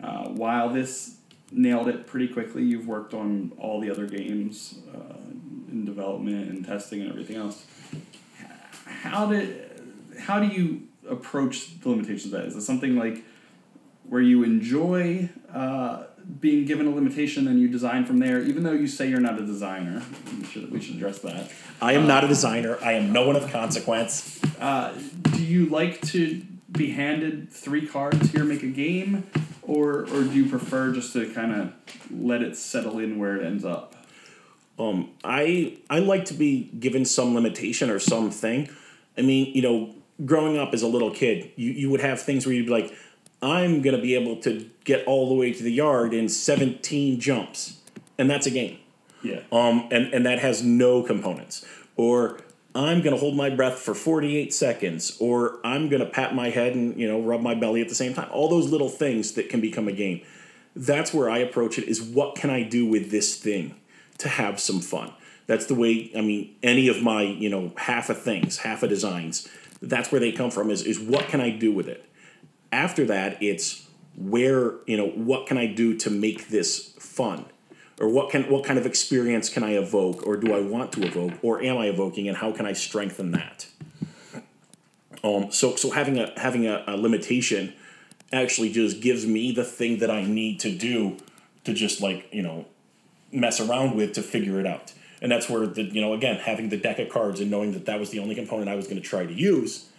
[0.02, 1.18] Uh, while this
[1.52, 5.14] nailed it pretty quickly, you've worked on all the other games uh,
[5.70, 7.64] in development and testing and everything else.
[8.86, 9.70] How did
[10.18, 12.46] how do you approach the limitations of that?
[12.46, 13.24] Is it something like
[14.08, 16.04] where you enjoy uh,
[16.40, 19.40] being given a limitation and you design from there, even though you say you're not
[19.40, 20.02] a designer?
[20.38, 21.50] We should we should address that.
[21.80, 22.78] I am not a designer.
[22.82, 24.40] I am no one of consequence.
[24.60, 29.26] Uh, do you like to be handed three cards here, make a game,
[29.62, 31.72] or or do you prefer just to kind of
[32.10, 33.94] let it settle in where it ends up?
[34.78, 38.68] Um, I I like to be given some limitation or something.
[39.16, 39.94] I mean, you know,
[40.24, 42.92] growing up as a little kid, you, you would have things where you'd be like,
[43.44, 47.76] I'm gonna be able to get all the way to the yard in 17 jumps,
[48.16, 48.78] and that's a game.
[49.22, 49.40] Yeah.
[49.52, 51.64] Um, and, and that has no components.
[51.96, 52.38] Or
[52.74, 56.98] I'm gonna hold my breath for 48 seconds, or I'm gonna pat my head and
[56.98, 58.28] you know rub my belly at the same time.
[58.32, 60.22] All those little things that can become a game.
[60.74, 61.84] That's where I approach it.
[61.84, 63.74] Is what can I do with this thing
[64.18, 65.12] to have some fun?
[65.46, 66.10] That's the way.
[66.16, 69.46] I mean, any of my you know half of things, half of designs.
[69.82, 70.70] That's where they come from.
[70.70, 72.08] Is is what can I do with it?
[72.74, 77.46] After that, it's where you know what can I do to make this fun?
[78.00, 81.04] Or what can what kind of experience can I evoke, or do I want to
[81.04, 83.68] evoke, or am I evoking, and how can I strengthen that?
[85.22, 87.74] Um, so so having a having a, a limitation
[88.32, 91.18] actually just gives me the thing that I need to do
[91.62, 92.66] to just like you know
[93.30, 96.70] mess around with to figure it out, and that's where the you know again having
[96.70, 99.00] the deck of cards and knowing that that was the only component I was going
[99.00, 99.90] to try to use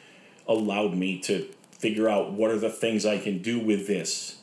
[0.45, 1.47] allowed me to
[1.85, 4.37] figure out what are the things I can do with this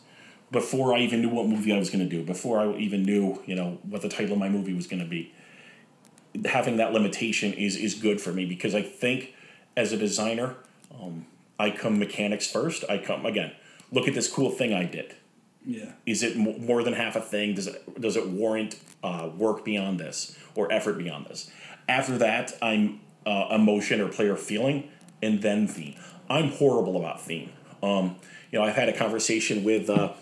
[0.53, 3.43] before I even knew what movie I was going to do, before I even knew,
[3.47, 5.34] you know, what the title of my movie was going to be.
[6.45, 9.34] Having that limitation is is good for me because I think
[9.76, 10.55] as a designer,
[10.97, 11.26] um,
[11.59, 12.84] I come mechanics first.
[12.88, 13.51] I come again.
[13.90, 15.16] Look at this cool thing I did.
[15.66, 15.93] Yeah.
[16.07, 17.55] Is it more than half a thing?
[17.55, 21.51] Does it does it warrant uh, work beyond this or effort beyond this?
[21.88, 24.90] After that, I'm uh, emotion or player feeling,
[25.20, 25.97] and then theme.
[26.33, 27.53] I'm horrible about theme.
[27.83, 28.16] Um,
[28.51, 30.12] you know, I've had a conversation with uh,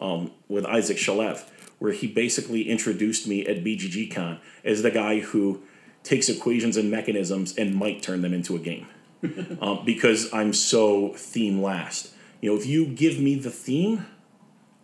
[0.00, 1.44] um, with Isaac Shalev
[1.78, 5.62] where he basically introduced me at BGGCon as the guy who
[6.02, 8.86] takes equations and mechanisms and might turn them into a game
[9.62, 12.12] um, because I'm so theme last.
[12.40, 14.06] You know, if you give me the theme,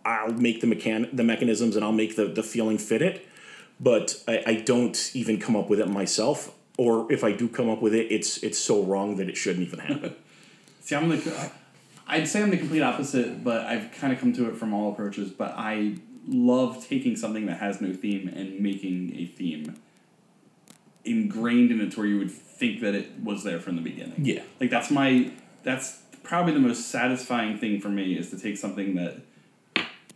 [0.05, 3.27] I'll make the mechan- the mechanisms and I'll make the, the feeling fit it,
[3.79, 6.53] but I, I don't even come up with it myself.
[6.77, 9.67] Or if I do come up with it, it's it's so wrong that it shouldn't
[9.67, 10.15] even happen.
[10.87, 11.51] See, I'm the.
[12.07, 14.93] I'd say I'm the complete opposite, but I've kind of come to it from all
[14.93, 15.29] approaches.
[15.29, 15.95] But I
[16.29, 19.75] love taking something that has no theme and making a theme
[21.03, 24.23] ingrained in it to where you would think that it was there from the beginning.
[24.23, 24.43] Yeah.
[24.61, 25.29] Like that's my
[25.63, 29.17] that's probably the most satisfying thing for me is to take something that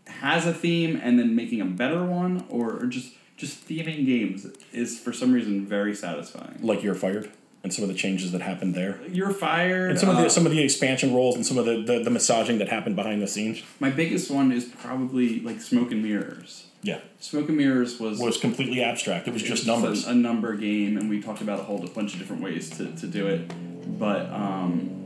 [0.08, 4.48] has a theme and then making a better one or, or just just theming games
[4.72, 6.60] is for some reason very satisfying.
[6.62, 7.30] like you're fired
[7.64, 9.00] and some of the changes that happened there.
[9.08, 9.92] You're fired.
[9.92, 12.04] And some of uh, the some of the expansion roles and some of the, the,
[12.04, 13.62] the massaging that happened behind the scenes.
[13.80, 16.66] My biggest one is probably like Smoke and Mirrors.
[16.84, 17.00] Yeah.
[17.20, 19.28] Smoke and Mirrors was Was completely abstract.
[19.28, 20.08] It was just a- numbers.
[20.08, 23.08] A, number game, and we talked about a whole bunch of different ways to, to
[23.08, 23.52] do it.
[24.00, 25.02] But um,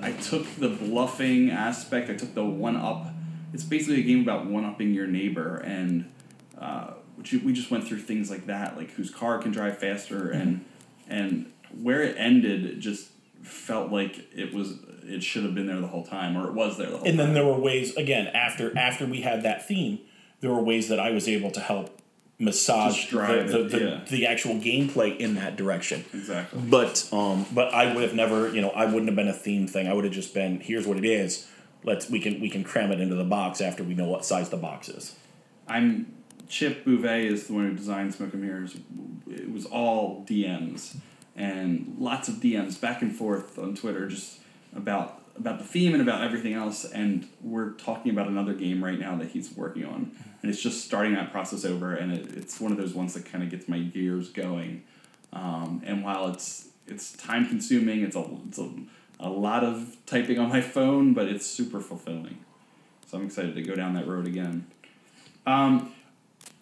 [0.00, 2.10] I took the bluffing aspect.
[2.10, 3.06] I took the one up.
[3.52, 6.10] It's basically a game about one upping your neighbor, and
[6.58, 6.94] uh,
[7.44, 10.64] we just went through things like that, like whose car can drive faster, and
[11.08, 13.08] and where it ended, just
[13.42, 14.74] felt like it was
[15.04, 17.18] it should have been there the whole time, or it was there the whole and
[17.18, 17.26] time.
[17.26, 19.98] then there were ways again after after we had that theme,
[20.40, 21.98] there were ways that I was able to help
[22.38, 24.00] massage the, it, the, the, yeah.
[24.10, 26.04] the actual gameplay in that direction.
[26.12, 26.60] exactly.
[26.60, 29.66] But um, but I would have never, you know, I wouldn't have been a theme
[29.66, 29.86] thing.
[29.86, 31.48] I would have just been, here's what it is.
[31.84, 34.50] let's we can we can cram it into the box after we know what size
[34.50, 35.14] the box is.
[35.68, 36.12] I'm
[36.52, 38.76] Chip Beauvais is the one who designed Smoke and Mirrors.
[39.26, 40.96] It was all DMs
[41.34, 44.38] and lots of DMs back and forth on Twitter just
[44.76, 46.84] about about the theme and about everything else.
[46.84, 50.84] And we're talking about another game right now that he's working on, and it's just
[50.84, 51.94] starting that process over.
[51.94, 54.82] And it, it's one of those ones that kind of gets my gears going.
[55.32, 58.70] Um, and while it's it's time consuming, it's a it's a,
[59.18, 62.40] a lot of typing on my phone, but it's super fulfilling.
[63.06, 64.66] So I'm excited to go down that road again.
[65.46, 65.94] Um,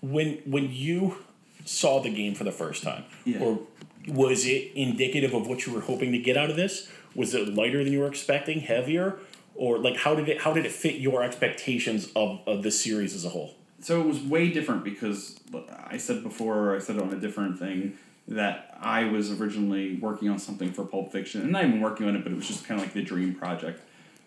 [0.00, 1.16] when when you
[1.64, 3.38] saw the game for the first time, Yeah.
[3.40, 3.60] or
[4.08, 6.88] was it indicative of what you were hoping to get out of this?
[7.14, 9.18] Was it lighter than you were expecting, heavier,
[9.54, 13.14] or like how did it how did it fit your expectations of, of the series
[13.14, 13.54] as a whole?
[13.82, 15.40] so it was way different because
[15.86, 17.96] I said before, I said it on a different thing
[18.28, 22.14] that I was originally working on something for Pulp Fiction, and not even working on
[22.14, 23.80] it, but it was just kind of like the dream project.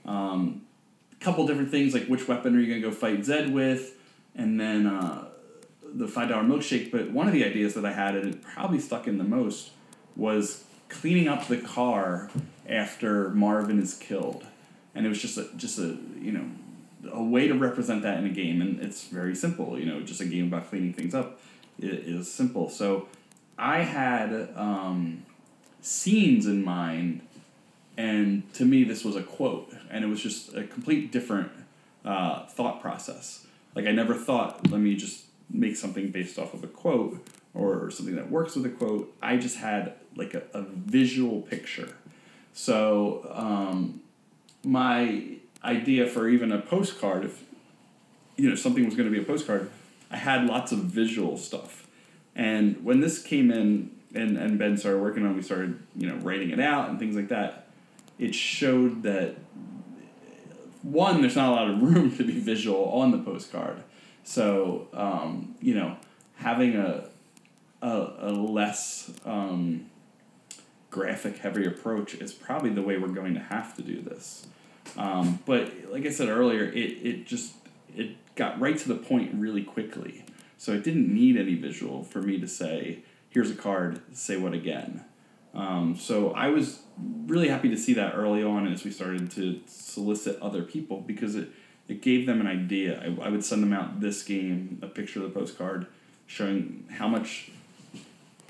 [0.05, 0.63] Um,
[1.11, 3.95] a couple different things like which weapon are you gonna go fight Zed with,
[4.35, 5.25] and then uh,
[5.93, 6.91] the five dollar milkshake.
[6.91, 9.71] But one of the ideas that I had, and it probably stuck in the most,
[10.15, 12.29] was cleaning up the car
[12.67, 14.45] after Marvin is killed,
[14.95, 16.45] and it was just a just a you know
[17.11, 19.77] a way to represent that in a game, and it's very simple.
[19.77, 21.39] You know, just a game about cleaning things up
[21.81, 22.69] i- is simple.
[22.69, 23.07] So
[23.57, 25.23] I had um,
[25.81, 27.21] scenes in mind,
[27.97, 31.51] and to me, this was a quote, and it was just a complete different
[32.05, 33.45] uh, thought process.
[33.75, 37.91] Like I never thought, let me just make something based off of a quote or
[37.91, 39.13] something that works with a quote.
[39.21, 41.95] I just had like a, a visual picture.
[42.53, 44.01] So um,
[44.63, 47.43] my idea for even a postcard, if
[48.37, 49.69] you know something was going to be a postcard,
[50.11, 51.87] I had lots of visual stuff.
[52.35, 56.07] And when this came in and, and Ben started working on, it, we started you
[56.07, 57.67] know writing it out and things like that.
[58.19, 59.35] It showed that
[60.83, 63.81] one, there's not a lot of room to be visual on the postcard.
[64.23, 65.97] So um, you know,
[66.35, 67.09] having a
[67.81, 69.89] a, a less um,
[70.89, 74.47] graphic heavy approach is probably the way we're going to have to do this.
[74.97, 77.53] Um, but like I said earlier, it, it just
[77.95, 80.25] it got right to the point really quickly.
[80.57, 82.99] So it didn't need any visual for me to say,
[83.29, 85.03] here's a card, say what again.
[85.53, 86.79] Um, so I was
[87.27, 91.35] really happy to see that early on as we started to solicit other people because
[91.35, 91.49] it,
[91.87, 93.01] it gave them an idea.
[93.01, 95.87] I, I would send them out this game, a picture of the postcard
[96.27, 97.51] showing how much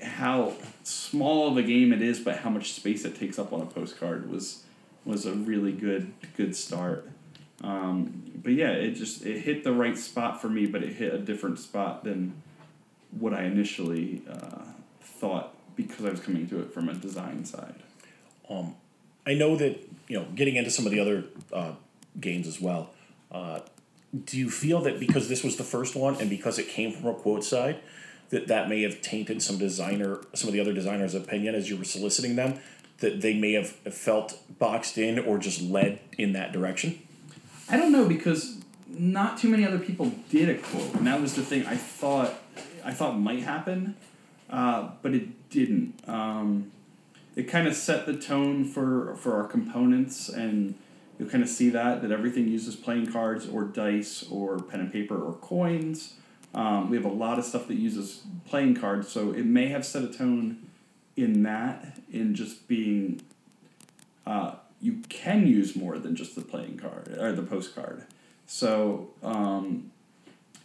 [0.02, 3.60] how small of a game it is, but how much space it takes up on
[3.60, 4.64] a postcard was
[5.04, 7.08] was a really good good start.
[7.62, 11.12] Um, but yeah, it just it hit the right spot for me, but it hit
[11.12, 12.42] a different spot than
[13.18, 14.64] what I initially uh,
[15.00, 17.74] thought because I was coming to it from a design side.
[18.48, 18.74] Um,
[19.26, 19.78] I know that
[20.08, 21.72] you know getting into some of the other uh,
[22.20, 22.90] games as well.
[24.24, 27.08] Do you feel that because this was the first one and because it came from
[27.08, 27.80] a quote side,
[28.30, 31.76] that that may have tainted some designer, some of the other designers' opinion as you
[31.76, 32.58] were soliciting them,
[32.98, 37.00] that they may have felt boxed in or just led in that direction?
[37.68, 38.58] I don't know because
[38.88, 42.34] not too many other people did a quote, and that was the thing I thought
[42.84, 43.96] I thought might happen,
[44.50, 45.94] uh, but it didn't.
[46.06, 46.70] Um,
[47.34, 50.74] it kind of set the tone for for our components, and
[51.24, 54.92] you'll kind of see that that everything uses playing cards or dice or pen and
[54.92, 56.14] paper or coins.
[56.54, 59.84] Um, we have a lot of stuff that uses playing cards, so it may have
[59.84, 60.66] set a tone
[61.16, 63.22] in that in just being
[64.26, 68.04] uh, you can use more than just the playing card or the postcard.
[68.46, 69.90] So um,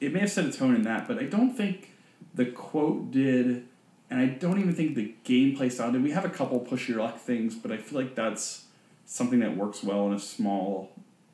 [0.01, 1.91] it may have set a tone in that, but I don't think
[2.35, 3.65] the quote did,
[4.09, 6.03] and I don't even think the gameplay style did.
[6.03, 8.65] We have a couple push your luck things, but I feel like that's
[9.09, 10.91] something that works well in a small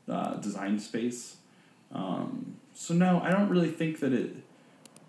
[0.07, 1.35] uh, design space.
[1.91, 4.35] Um, so no, I don't really think that it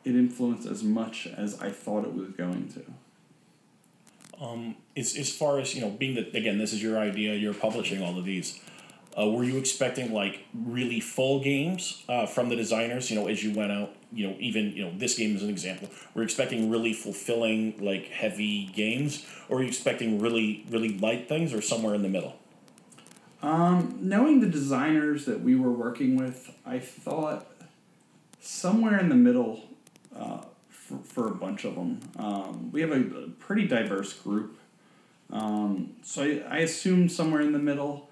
[0.04, 4.44] it influenced as much as I thought it was going to.
[4.44, 7.54] Um, as, as far as you know, being that again, this is your idea, you're
[7.54, 8.60] publishing all of these.
[9.18, 13.10] Uh, were you expecting like really full games uh, from the designers?
[13.10, 15.50] You know, as you went out, you know, even you know this game is an
[15.50, 15.88] example.
[16.14, 21.28] Were you expecting really fulfilling, like heavy games, or were you expecting really really light
[21.28, 22.36] things, or somewhere in the middle?
[23.42, 27.46] Um, knowing the designers that we were working with, I thought
[28.40, 29.64] somewhere in the middle
[30.16, 32.00] uh, for, for a bunch of them.
[32.18, 34.58] Um, we have a, a pretty diverse group.
[35.30, 38.08] Um, so I, I assumed somewhere in the middle.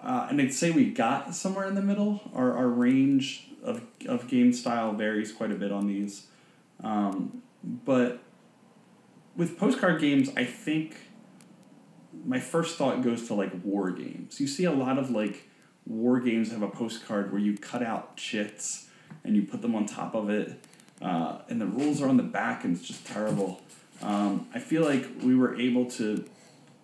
[0.00, 2.20] Uh, and I'd say we got somewhere in the middle.
[2.34, 6.26] Our, our range of, of game style varies quite a bit on these.
[6.82, 8.20] Um, but
[9.36, 10.94] with postcard games, I think
[12.24, 14.40] my first thought goes to like war games.
[14.40, 15.48] You see a lot of like
[15.86, 18.88] war games have a postcard where you cut out chits
[19.22, 20.60] and you put them on top of it,
[21.00, 23.60] uh, and the rules are on the back, and it's just terrible.
[24.02, 26.24] Um, I feel like we were able to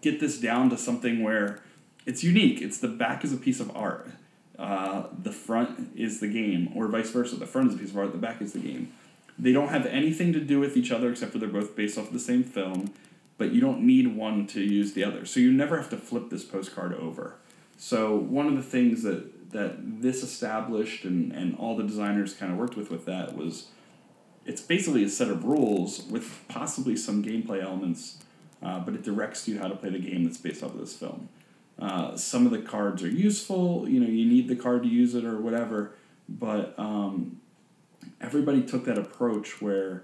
[0.00, 1.62] get this down to something where
[2.06, 2.62] it's unique.
[2.62, 4.10] It's the back is a piece of art.
[4.58, 7.36] Uh, the front is the game, or vice versa.
[7.36, 8.12] The front is a piece of art.
[8.12, 8.92] The back is the game.
[9.38, 12.08] They don't have anything to do with each other except for they're both based off
[12.08, 12.92] of the same film,
[13.40, 15.24] but you don't need one to use the other.
[15.24, 17.36] So you never have to flip this postcard over.
[17.78, 22.52] So one of the things that that this established and, and all the designers kind
[22.52, 23.68] of worked with with that was
[24.44, 28.18] it's basically a set of rules with possibly some gameplay elements,
[28.62, 30.94] uh, but it directs you how to play the game that's based off of this
[30.94, 31.30] film.
[31.78, 35.14] Uh, some of the cards are useful, you know, you need the card to use
[35.14, 35.94] it or whatever,
[36.28, 37.40] but um,
[38.20, 40.02] everybody took that approach where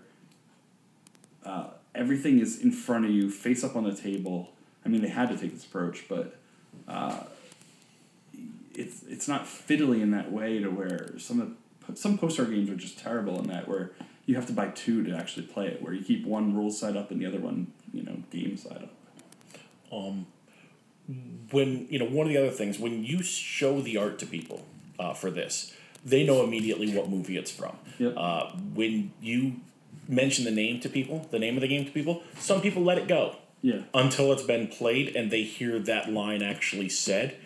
[1.44, 1.66] uh,
[1.96, 4.52] everything is in front of you, face up on the table.
[4.84, 6.36] I mean, they had to take this approach, but
[6.86, 7.24] uh,
[8.74, 12.76] it's it's not fiddly in that way to where some of some postcard games are
[12.76, 13.92] just terrible in that where
[14.26, 16.96] you have to buy two to actually play it, where you keep one rule side
[16.96, 18.92] up and the other one, you know, game side up.
[19.92, 20.26] Um,
[21.50, 24.66] when you know one of the other things when you show the art to people
[24.98, 25.74] uh, for this,
[26.04, 27.76] they know immediately what movie it's from.
[27.98, 28.14] Yep.
[28.16, 29.60] Uh, when you
[30.08, 32.98] mention the name to people, the name of the game to people, some people let
[32.98, 33.82] it go Yeah.
[33.94, 37.36] until it's been played and they hear that line actually said,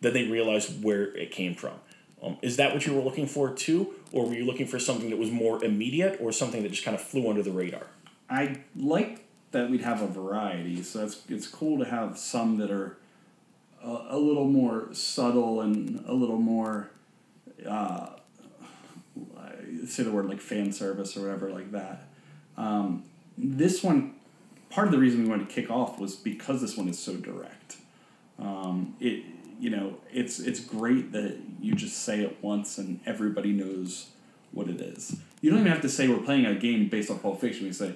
[0.00, 1.74] then they realize where it came from.
[2.22, 5.08] Um, is that what you were looking for too, or were you looking for something
[5.10, 7.86] that was more immediate, or something that just kind of flew under the radar?
[8.28, 12.70] I like that we'd have a variety, so it's it's cool to have some that
[12.70, 12.98] are
[13.82, 16.90] a, a little more subtle and a little more,
[17.66, 18.08] uh,
[19.38, 22.04] I say the word like fan service or whatever like that.
[22.60, 23.04] Um,
[23.38, 24.14] this one,
[24.68, 27.16] part of the reason we wanted to kick off was because this one is so
[27.16, 27.76] direct.
[28.38, 29.24] Um, it
[29.58, 34.10] you know it's it's great that you just say it once and everybody knows
[34.52, 35.16] what it is.
[35.40, 37.66] You don't even have to say we're playing a game based off Pulp Fiction.
[37.66, 37.94] We say,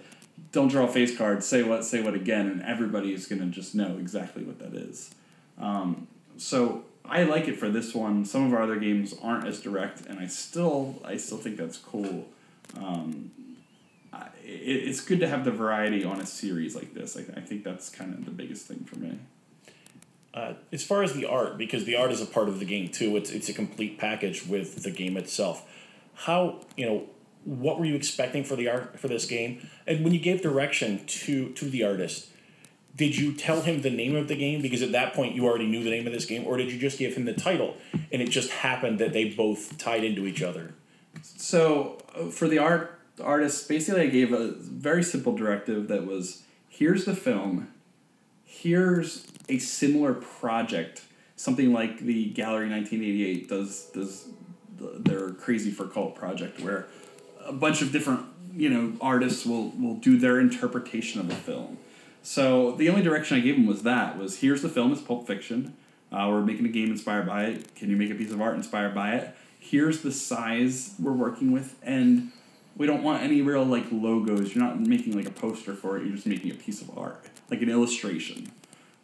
[0.53, 1.45] don't draw a face card.
[1.45, 5.15] Say what, say what again, and everybody is gonna just know exactly what that is.
[5.59, 6.09] Um,
[6.39, 8.25] so I like it for this one.
[8.25, 11.77] Some of our other games aren't as direct, and I still I still think that's
[11.77, 12.27] cool.
[12.77, 13.31] Um,
[14.45, 17.17] it, it's good to have the variety on a series like this.
[17.17, 19.19] I, I think that's kind of the biggest thing for me.
[20.33, 22.89] Uh, as far as the art, because the art is a part of the game
[22.89, 25.65] too, it's it's a complete package with the game itself.
[26.15, 27.05] How you know
[27.45, 29.69] what were you expecting for the art for this game?
[29.87, 32.31] And when you gave direction to to the artist,
[32.97, 35.67] did you tell him the name of the game because at that point you already
[35.67, 37.77] knew the name of this game, or did you just give him the title
[38.11, 40.75] and it just happened that they both tied into each other?
[41.23, 46.43] So uh, for the art artist, basically, I gave a very simple directive that was:
[46.69, 47.73] here's the film,
[48.45, 51.03] here's a similar project,
[51.37, 54.29] something like the Gallery nineteen eighty eight does does
[54.79, 56.87] their Crazy for Cult project, where
[57.45, 61.79] a bunch of different you know artists will will do their interpretation of the film.
[62.23, 65.27] So the only direction I gave him was that was here's the film, it's Pulp
[65.27, 65.77] Fiction.
[66.11, 67.75] Uh, we're making a game inspired by it.
[67.75, 69.37] Can you make a piece of art inspired by it?
[69.59, 72.31] Here's the size we're working with, and
[72.77, 74.55] we don't want any real like logos.
[74.55, 76.05] You're not making like a poster for it.
[76.05, 78.51] You're just making a piece of art, like an illustration.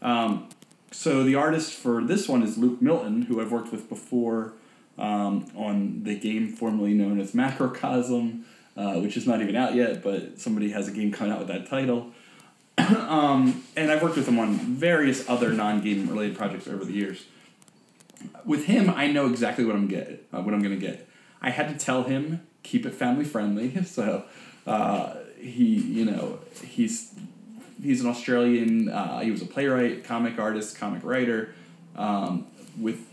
[0.03, 0.49] Um,
[0.91, 4.55] so the artist for this one is Luke Milton, who I've worked with before
[4.99, 8.45] um, on the game formerly known as Macrocosm,
[8.77, 11.49] uh, which is not even out yet, but somebody has a game coming out with
[11.49, 12.11] that title.
[12.79, 17.25] um, and I've worked with him on various other non-game related projects over the years.
[18.45, 21.09] With him, I know exactly what I'm get uh, what I'm gonna get.
[21.41, 24.25] I had to tell him keep it family friendly, so
[24.67, 27.15] uh, he you know he's
[27.83, 28.89] he's an Australian.
[28.89, 31.55] Uh, he was a playwright, comic artist, comic writer,
[31.97, 32.47] um,
[32.79, 33.07] with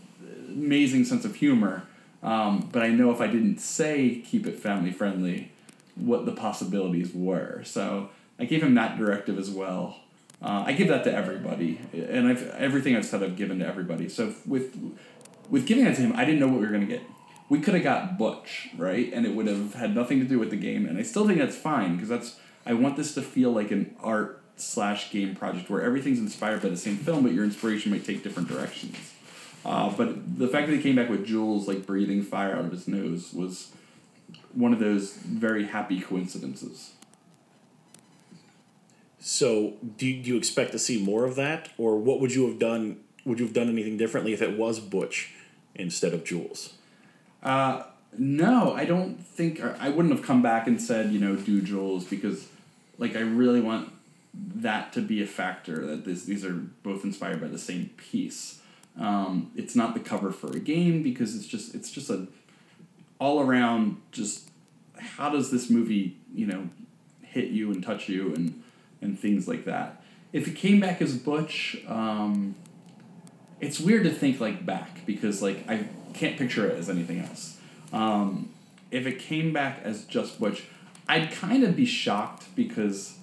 [0.49, 1.83] amazing sense of humor.
[2.23, 5.51] Um, but I know if I didn't say keep it family friendly,
[5.95, 7.63] what the possibilities were.
[7.63, 10.01] So I gave him that directive as well.
[10.41, 14.07] Uh, I give that to everybody, and I've everything I've said I've given to everybody.
[14.07, 14.77] So with
[15.49, 17.01] with giving that to him, I didn't know what we were gonna get.
[17.49, 20.49] We could have got Butch right, and it would have had nothing to do with
[20.49, 20.85] the game.
[20.85, 23.95] And I still think that's fine because that's I want this to feel like an
[24.01, 28.05] art slash game project where everything's inspired by the same film, but your inspiration might
[28.05, 28.97] take different directions.
[29.63, 32.71] Uh, but the fact that he came back with Jules like breathing fire out of
[32.71, 33.71] his nose was
[34.53, 36.93] one of those very happy coincidences.
[39.19, 42.47] So, do you, do you expect to see more of that, or what would you
[42.47, 43.01] have done?
[43.25, 45.33] Would you have done anything differently if it was Butch
[45.75, 46.76] instead of Jules?
[47.43, 47.83] Uh,
[48.17, 52.05] no, I don't think I wouldn't have come back and said you know do Jules
[52.05, 52.47] because
[52.97, 53.91] like I really want
[54.33, 58.59] that to be a factor that this these are both inspired by the same piece.
[58.99, 62.27] Um, it's not the cover for a game because it's just it's just a
[63.19, 64.49] all around just
[64.97, 66.69] how does this movie you know
[67.21, 68.63] hit you and touch you and
[69.01, 70.01] and things like that.
[70.33, 72.55] If it came back as Butch, um,
[73.59, 77.57] it's weird to think like back because like I can't picture it as anything else.
[77.93, 78.49] Um,
[78.91, 80.63] if it came back as just Butch,
[81.07, 83.17] I'd kind of be shocked because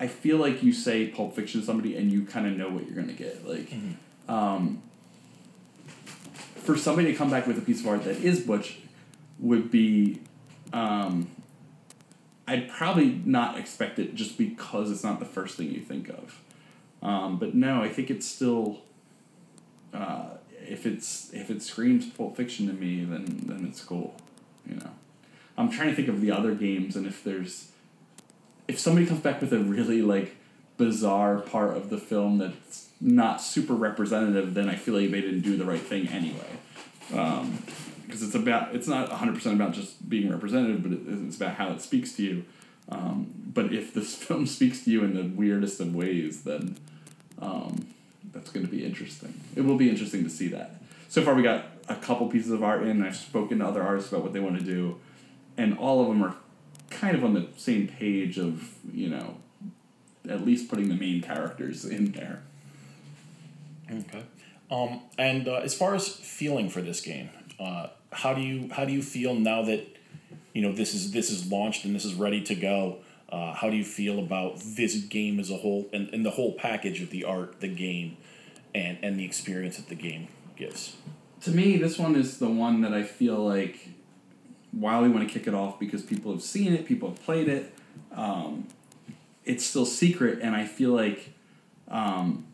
[0.00, 2.86] I feel like you say Pulp Fiction to somebody and you kind of know what
[2.86, 3.46] you're gonna get.
[3.46, 3.72] Like,
[4.28, 4.82] um,
[6.56, 8.78] for somebody to come back with a piece of art that is Butch
[9.38, 10.20] would be,
[10.72, 11.30] um,
[12.48, 16.40] I'd probably not expect it just because it's not the first thing you think of.
[17.02, 18.82] Um, but no, I think it's still.
[19.92, 20.36] Uh,
[20.68, 24.14] if it's if it screams Pulp Fiction to me, then then it's cool,
[24.68, 24.90] you know.
[25.58, 27.70] I'm trying to think of the other games and if there's
[28.68, 30.36] if somebody comes back with a really like
[30.76, 35.40] bizarre part of the film that's not super representative, then I feel like they didn't
[35.40, 36.58] do the right thing anyway.
[37.14, 37.62] Um,
[38.06, 41.70] because it's about it's not 100% about just being representative but it, it's about how
[41.70, 42.44] it speaks to you
[42.88, 46.76] um, but if this film speaks to you in the weirdest of ways then
[47.40, 47.86] um,
[48.36, 50.76] that's going to be interesting it will be interesting to see that
[51.08, 54.10] so far we got a couple pieces of art in i've spoken to other artists
[54.10, 54.98] about what they want to do
[55.56, 56.34] and all of them are
[56.90, 59.36] kind of on the same page of you know
[60.28, 62.42] at least putting the main characters in there
[63.90, 64.22] Okay.
[64.70, 67.30] Um, and uh, as far as feeling for this game,
[67.60, 69.86] uh, how do you how do you feel now that
[70.52, 72.98] you know this is this is launched and this is ready to go?
[73.28, 76.52] Uh, how do you feel about this game as a whole and, and the whole
[76.52, 78.16] package of the art, the game,
[78.74, 80.96] and and the experience that the game gives?
[81.46, 83.88] to me, this one is the one that I feel like
[84.72, 87.48] while we want to kick it off because people have seen it, people have played
[87.48, 87.72] it,
[88.14, 88.66] um,
[89.44, 91.34] it's still secret, and I feel like
[91.88, 92.46] um,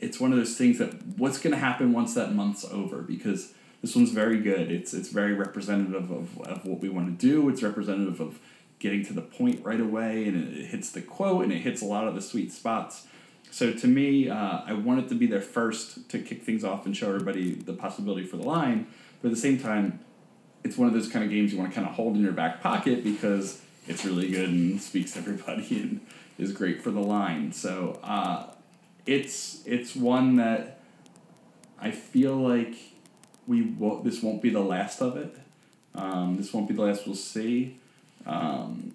[0.00, 3.52] it's one of those things that what's going to happen once that month's over because
[3.82, 4.72] this one's very good.
[4.72, 7.48] It's it's very representative of, of what we want to do.
[7.50, 8.38] It's representative of
[8.78, 11.86] getting to the point right away, and it hits the quote, and it hits a
[11.86, 13.06] lot of the sweet spots.
[13.50, 16.86] So to me, uh, I want it to be there first to kick things off
[16.86, 18.88] and show everybody the possibility for the line.
[19.22, 20.00] But at the same time,
[20.64, 22.32] it's one of those kind of games you want to kind of hold in your
[22.32, 26.00] back pocket because it's really good and speaks to everybody and
[26.38, 27.52] is great for the line.
[27.52, 28.46] So uh,
[29.06, 30.80] it's it's one that
[31.78, 32.74] I feel like
[33.46, 35.36] we won't, this won't be the last of it.
[35.94, 37.78] Um, this won't be the last we'll see.
[38.26, 38.94] Um,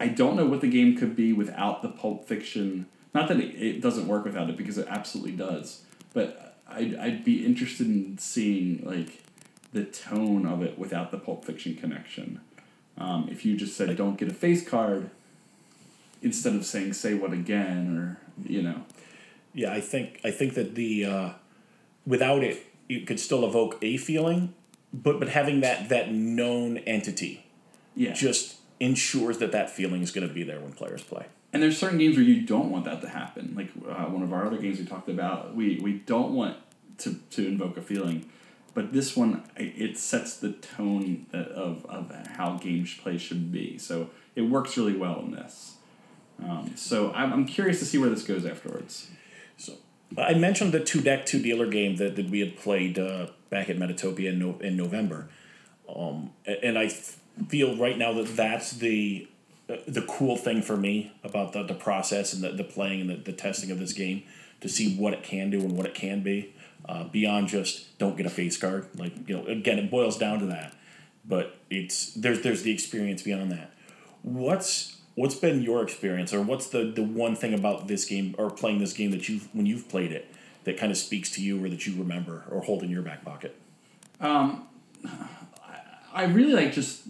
[0.00, 2.86] I don't know what the game could be without the Pulp Fiction.
[3.14, 5.82] Not that it, it doesn't work without it because it absolutely does.
[6.12, 9.24] But I'd, I'd be interested in seeing like
[9.72, 12.40] the tone of it without the Pulp Fiction connection.
[12.96, 15.10] Um, if you just said don't get a face card
[16.20, 18.18] instead of saying say what again or
[18.48, 18.82] you know
[19.54, 21.30] Yeah, I think I think that the uh,
[22.06, 24.54] without it, it could still evoke a feeling,
[24.92, 27.44] but but having that that known entity
[27.94, 31.26] yeah just ensures that that feeling is going to be there when players play.
[31.52, 33.54] And there's certain games where you don't want that to happen.
[33.56, 36.56] Like uh, one of our other games we talked about, we, we don't want
[36.98, 38.28] to, to invoke a feeling.
[38.74, 43.78] But this one, it sets the tone of, of how games play should be.
[43.78, 45.76] So it works really well in this.
[46.42, 49.10] Um, so I'm, I'm curious to see where this goes afterwards.
[49.56, 49.72] So
[50.16, 53.68] I mentioned the two deck two dealer game that, that we had played uh, back
[53.68, 55.28] at Metatopia in, no, in November,
[55.92, 57.18] um, and I f-
[57.48, 59.28] feel right now that that's the
[59.68, 63.10] uh, the cool thing for me about the, the process and the, the playing and
[63.10, 64.22] the, the testing of this game
[64.60, 66.54] to see what it can do and what it can be
[66.88, 68.88] uh, beyond just don't get a face card.
[68.96, 70.74] Like you know again it boils down to that.
[71.24, 73.72] But it's there's there's the experience beyond that.
[74.22, 78.50] What's what's been your experience or what's the the one thing about this game or
[78.50, 80.32] playing this game that you when you've played it
[80.64, 83.24] that kind of speaks to you or that you remember or hold in your back
[83.24, 83.56] pocket
[86.12, 87.02] I really like just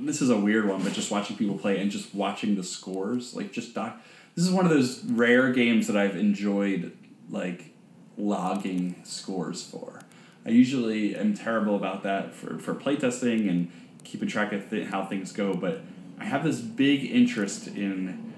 [0.00, 3.34] this is a weird one, but just watching people play and just watching the scores,
[3.34, 4.00] like just doc.
[4.34, 6.96] This is one of those rare games that I've enjoyed,
[7.30, 7.72] like
[8.16, 10.00] logging scores for.
[10.46, 13.70] I usually am terrible about that for for playtesting and
[14.04, 15.80] keeping track of th- how things go, but
[16.18, 18.32] I have this big interest in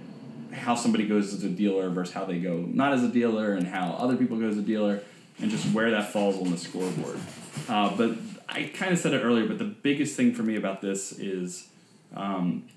[0.53, 3.67] how somebody goes as a dealer versus how they go not as a dealer and
[3.67, 5.03] how other people go as a dealer
[5.41, 7.21] and just where that falls on the scoreboard.
[7.69, 8.17] Uh, but
[8.49, 11.69] I kind of said it earlier, but the biggest thing for me about this is
[12.15, 12.69] um,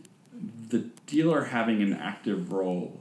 [0.69, 2.99] the dealer having an active role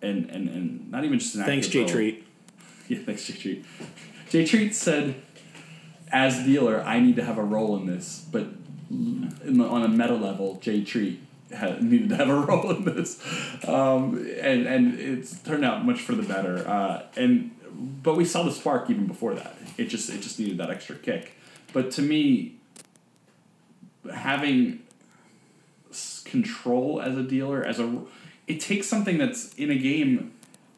[0.00, 1.86] and, and, and not even just an thanks role.
[1.86, 2.24] Treat
[2.88, 3.64] Yeah, thanks, J Treat.
[4.30, 5.16] J Treat said,
[6.10, 8.46] as dealer, I need to have a role in this, but
[8.90, 11.20] in the, on a meta level, J Treat
[11.54, 13.22] had, needed to have a role in this,
[13.66, 16.66] um, and and it's turned out much for the better.
[16.66, 17.54] Uh, and
[18.02, 19.56] but we saw the spark even before that.
[19.76, 21.32] It just it just needed that extra kick.
[21.72, 22.56] But to me,
[24.12, 24.82] having
[26.24, 28.00] control as a dealer as a
[28.46, 30.32] it takes something that's in a game.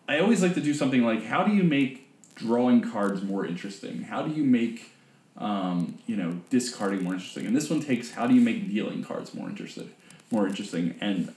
[0.09, 4.03] I always like to do something like how do you make drawing cards more interesting?
[4.03, 4.93] How do you make
[5.37, 7.47] um, you know discarding more interesting?
[7.47, 9.91] And this one takes how do you make dealing cards more interested,
[10.31, 10.97] more interesting?
[11.01, 11.35] And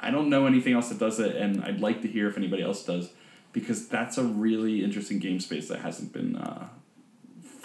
[0.00, 2.62] I don't know anything else that does it, and I'd like to hear if anybody
[2.62, 3.10] else does,
[3.52, 6.68] because that's a really interesting game space that hasn't been uh,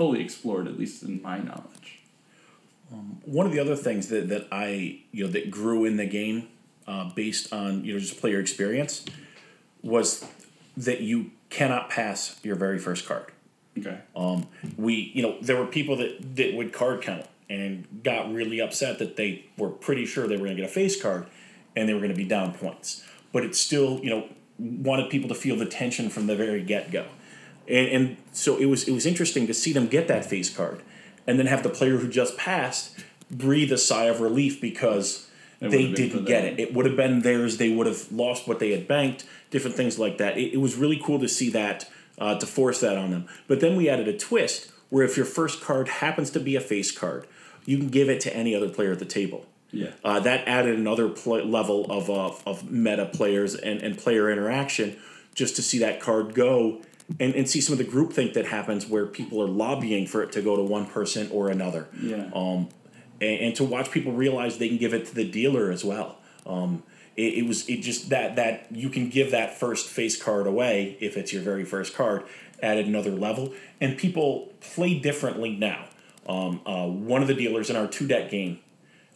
[0.01, 1.99] fully explored, at least in my knowledge.
[3.23, 6.47] one of the other things that, that I you know that grew in the game
[6.87, 9.05] uh, based on you know just player experience
[9.83, 10.25] was
[10.75, 13.31] that you cannot pass your very first card.
[13.77, 13.99] Okay.
[14.15, 18.59] Um, we you know there were people that that would card count and got really
[18.59, 21.27] upset that they were pretty sure they were going to get a face card
[21.75, 24.27] and they were going to be down points, but it still you know
[24.57, 27.05] wanted people to feel the tension from the very get go,
[27.67, 30.81] and and so it was it was interesting to see them get that face card,
[31.27, 32.97] and then have the player who just passed
[33.29, 35.29] breathe a sigh of relief because
[35.61, 36.59] It they would've been for didn't get it.
[36.59, 37.57] It would have been theirs.
[37.57, 39.25] They would have lost what they had banked.
[39.49, 40.37] Different things like that.
[40.37, 43.27] It, it was really cool to see that uh, to force that on them.
[43.47, 46.61] But then we added a twist where if your first card happens to be a
[46.61, 47.25] face card,
[47.65, 49.45] you can give it to any other player at the table.
[49.71, 49.91] Yeah.
[50.03, 54.97] Uh, that added another pl- level of, uh, of meta players and, and player interaction
[55.33, 56.81] just to see that card go
[57.19, 60.31] and, and see some of the groupthink that happens where people are lobbying for it
[60.33, 61.87] to go to one person or another.
[62.01, 62.29] Yeah.
[62.33, 62.69] Um,
[63.19, 66.17] and, and to watch people realize they can give it to the dealer as well.
[66.45, 66.83] Um,
[67.15, 70.97] it, it was it just that that you can give that first face card away
[70.99, 72.23] if it's your very first card
[72.61, 75.85] added another level, and people play differently now.
[76.27, 78.59] Um, uh, one of the dealers in our two deck game,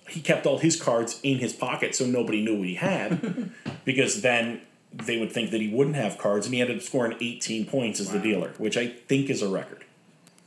[0.10, 3.52] he kept all his cards in his pocket so nobody knew what he had,
[3.86, 4.62] because then
[4.98, 8.00] they would think that he wouldn't have cards, and he ended up scoring 18 points
[8.00, 9.84] as the dealer, which I think is a record.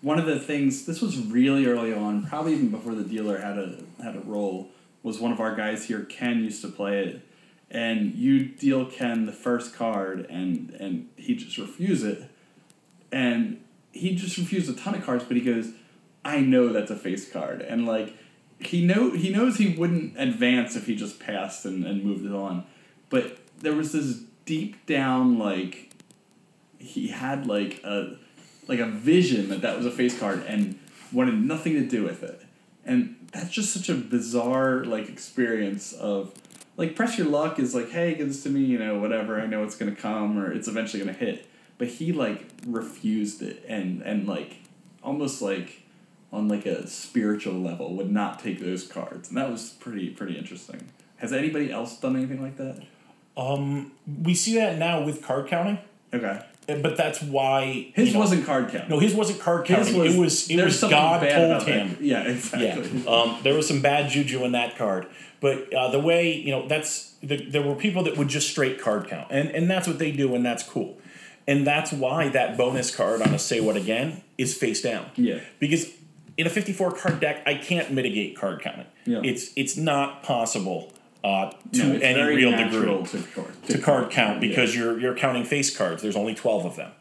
[0.00, 3.58] one of the things this was really early on, probably even before the dealer had
[3.58, 4.68] a had a role,
[5.02, 7.22] was one of our guys here, Ken, used to play it,
[7.70, 12.30] and you deal Ken the first card, and and he just refuse it,
[13.10, 13.60] and
[13.92, 15.72] he just refused a ton of cards, but he goes,
[16.24, 18.14] I know that's a face card, and like
[18.60, 22.32] he know he knows he wouldn't advance if he just passed and, and moved it
[22.32, 22.64] on,
[23.10, 25.90] but there was this deep down like
[26.78, 28.16] he had like a
[28.66, 30.78] like a vision that that was a face card and
[31.12, 32.40] wanted nothing to do with it.
[32.82, 36.32] And that's just such a bizarre like experience of
[36.78, 39.46] like press your luck is like hey give this to me you know whatever i
[39.46, 41.46] know it's gonna come or it's eventually gonna hit.
[41.76, 44.62] But he like refused it and and like
[45.02, 45.82] almost like
[46.32, 49.28] on like a spiritual level would not take those cards.
[49.28, 50.88] And that was pretty pretty interesting.
[51.18, 52.82] Has anybody else done anything like that
[53.38, 55.78] Um, we see that now with card counting,
[56.12, 56.40] okay
[56.82, 59.94] but that's why his you know- wasn't card count No, his wasn't card counting.
[60.04, 61.72] it was it was God bad told about that.
[61.86, 61.96] him.
[62.00, 65.06] yeah Yeah, exactly um, there was some bad juju in that card,
[65.40, 68.78] but uh, the way you know that's the, there were people that would just straight
[68.80, 70.98] card count, and and that's what they do, and that's cool,
[71.46, 75.06] and that's why that bonus card on a say what again is face down.
[75.16, 75.40] Yeah.
[75.58, 75.90] because
[76.36, 78.86] in a fifty four card deck, I can't mitigate card counting.
[79.06, 79.20] Yeah.
[79.24, 80.92] It's it's not possible
[81.24, 84.48] uh, to No, any real degree to card, to card count Yeah.
[84.48, 86.02] because you're you're counting face cards.
[86.02, 86.92] There's only twelve of them.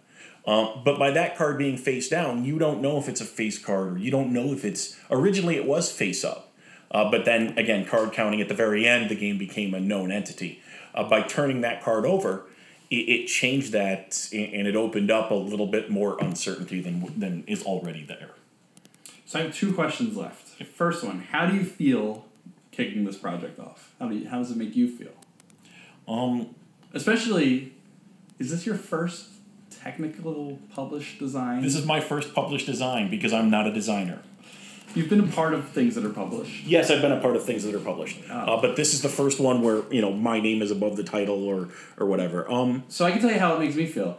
[0.46, 3.60] Um, but by that card being face down, you don't know if it's a face
[3.60, 6.54] card or you don't know if it's originally it was face up.
[6.90, 10.10] Uh, but then again, card counting at the very end, the game became a known
[10.12, 10.62] entity.
[10.96, 12.46] Uh, by turning that card over,
[12.90, 17.14] it, it changed that and and it opened up a little bit more uncertainty than
[17.20, 18.32] than is already there.
[19.26, 20.64] So I have two questions left.
[20.64, 22.24] First one: How do you feel
[22.78, 23.92] kicking this project off?
[24.00, 25.12] How do you, how does it make you feel?
[26.08, 26.54] Um,
[26.94, 27.74] Especially,
[28.40, 29.26] is this your first
[29.70, 31.62] technical published design?
[31.64, 34.20] this is my first published design because I'm not a designer.
[34.96, 36.66] You've been a part of things that are published.
[36.66, 38.34] Yes, I've been a part of things that are published, Oh.
[38.34, 41.04] uh, but this is the first one where you know my name is above the
[41.04, 41.68] title or
[41.98, 42.50] or whatever.
[42.50, 44.18] Um, So I can tell you how it makes me feel.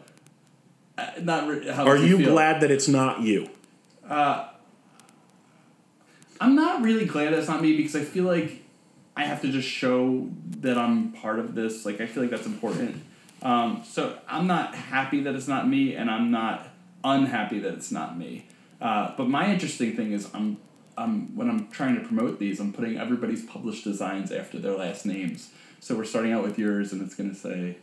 [0.99, 1.87] Uh, not re- how.
[1.87, 2.31] are you feel.
[2.33, 3.49] glad that it's not you?
[6.41, 8.63] I'm not really glad it's not me because I feel like
[9.17, 10.29] I have to just show
[10.61, 11.85] that I'm part of this.
[11.85, 13.03] Like I feel like that's important.
[13.43, 16.69] Um, so I'm not happy that it's not me, and I'm not
[17.05, 18.47] unhappy that it's not me.
[18.81, 20.59] Uh, but my interesting thing is I'm
[20.97, 25.07] I'm when I'm trying to promote these, I'm putting everybody's published designs after their last
[25.07, 25.51] names.
[25.81, 27.77] So we're starting out with yours, and it's gonna say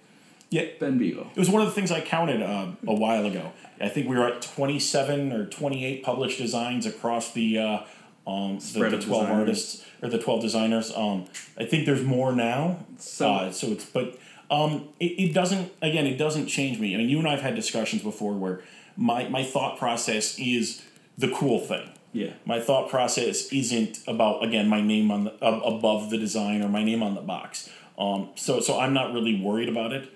[0.49, 1.27] Yeah, Ben Beagle.
[1.35, 3.51] it was one of the things I counted uh, a while ago.
[3.79, 7.79] I think we were at twenty seven or twenty eight published designs across the uh,
[8.27, 9.29] um, the, the of twelve designers.
[9.39, 10.91] artists or the twelve designers.
[10.95, 11.25] Um,
[11.57, 12.85] I think there's more now.
[12.97, 14.17] So- uh, so it's but
[14.51, 15.71] Um, it, it doesn't.
[15.81, 16.93] Again, it doesn't change me.
[16.93, 18.61] I mean, you and I have had discussions before where
[18.95, 20.83] my my thought process is
[21.17, 21.89] the cool thing.
[22.13, 22.33] Yeah.
[22.45, 26.69] My thought process isn't about again my name on the uh, above the design or
[26.69, 27.69] my name on the box.
[27.97, 30.09] Um, so so I'm not really worried about it.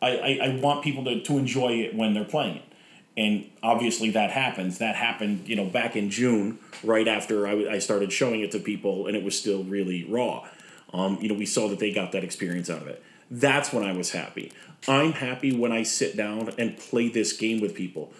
[0.00, 2.67] I, I, I want people to, to enjoy it when they're playing it.
[3.18, 4.78] And obviously that happens.
[4.78, 8.50] That happened, you know, back in June, right after I, w- I started showing it
[8.52, 10.46] to people, and it was still really raw.
[10.92, 13.02] Um, you know, we saw that they got that experience out of it.
[13.30, 14.52] That's when I was happy.
[14.86, 18.12] I'm happy when I sit down and play this game with people,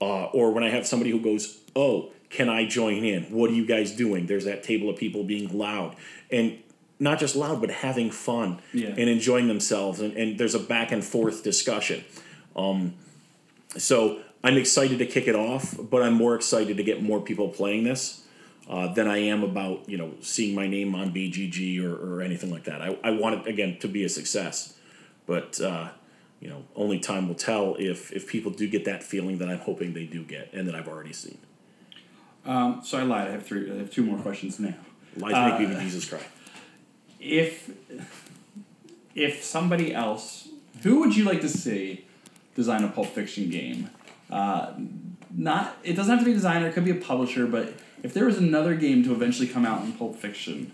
[0.00, 3.24] uh, or when I have somebody who goes, "Oh, can I join in?
[3.24, 5.96] What are you guys doing?" There's that table of people being loud
[6.30, 6.58] and
[7.00, 8.88] not just loud, but having fun Yeah.
[8.90, 12.04] and enjoying themselves, and, and there's a back and forth discussion.
[12.54, 12.94] Um,
[13.76, 17.48] so I'm excited to kick it off, but I'm more excited to get more people
[17.48, 18.24] playing this
[18.70, 22.52] uh, than I am about you know seeing my name on BGG or, or anything
[22.52, 22.80] like that.
[22.80, 24.78] I, I want it again to be a success,
[25.26, 25.88] but uh,
[26.38, 29.58] you know only time will tell if if people do get that feeling that I'm
[29.58, 31.38] hoping they do get and that I've already seen.
[32.44, 33.26] Um, so I lied.
[33.26, 33.68] I have three.
[33.68, 34.74] I have two more questions now.
[35.16, 36.22] Lies Uh, make even Jesus cry.
[37.18, 37.68] If
[39.12, 40.46] if somebody else,
[40.84, 42.04] who would you like to see
[42.54, 43.90] design a Pulp Fiction game?
[44.30, 44.74] Uh,
[45.34, 46.68] not it doesn't have to be a designer.
[46.68, 47.46] It could be a publisher.
[47.46, 50.72] But if there was another game to eventually come out in Pulp Fiction,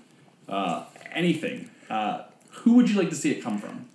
[0.48, 3.88] uh, anything, uh, who would you like to see it come from?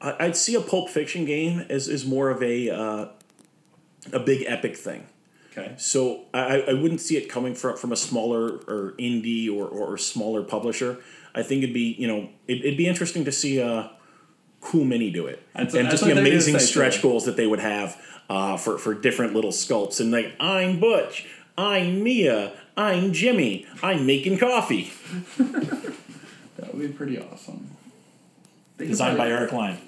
[0.00, 3.08] I'd see a Pulp Fiction game as, as more of a uh,
[4.12, 5.06] a big epic thing.
[5.52, 5.74] Okay.
[5.76, 9.98] So I, I wouldn't see it coming from, from a smaller or indie or, or,
[9.98, 10.98] smaller publisher.
[11.34, 13.90] I think it'd be you know it, it'd be interesting to see a
[14.60, 17.02] cool mini do it That's- and that's just the they were gonna amazing stretch too.
[17.02, 17.96] goals that they would have
[18.30, 21.26] uh, for for different little sculpts and like I'm Butch,
[21.56, 24.92] I'm Mia, I'm Jimmy, I'm making coffee.
[26.56, 27.68] That would be pretty awesome.
[28.78, 29.78] Could Designed by Eric Lang.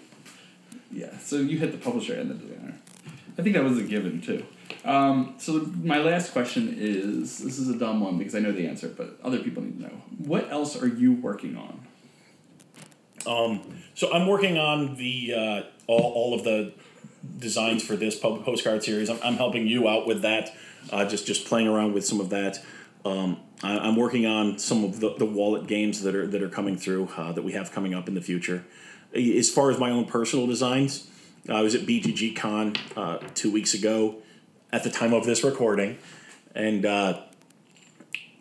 [0.93, 2.75] Yeah, so you hit the publisher and the designer.
[3.39, 4.45] I think that was a given too.
[4.85, 8.67] Um, so my last question is this is a dumb one because I know the
[8.69, 9.95] answer, but other people need to know.
[10.19, 11.81] What else are you working on?
[13.95, 16.73] So I'm working on the uh, all, all of the
[17.39, 19.11] designs for this postcard series.
[19.11, 20.55] I'm, I'm helping you out with that,
[20.91, 22.65] uh, just just playing around with some of that.
[23.05, 26.49] Um, I, I'm working on some of the, the wallet games that are that are
[26.49, 28.65] coming through uh, that we have coming up in the future.
[29.15, 31.11] As far as my own personal designs,
[31.49, 34.23] I was at BGG Con uh, two weeks ago
[34.73, 35.99] at the time of this recording,
[36.55, 37.21] and uh,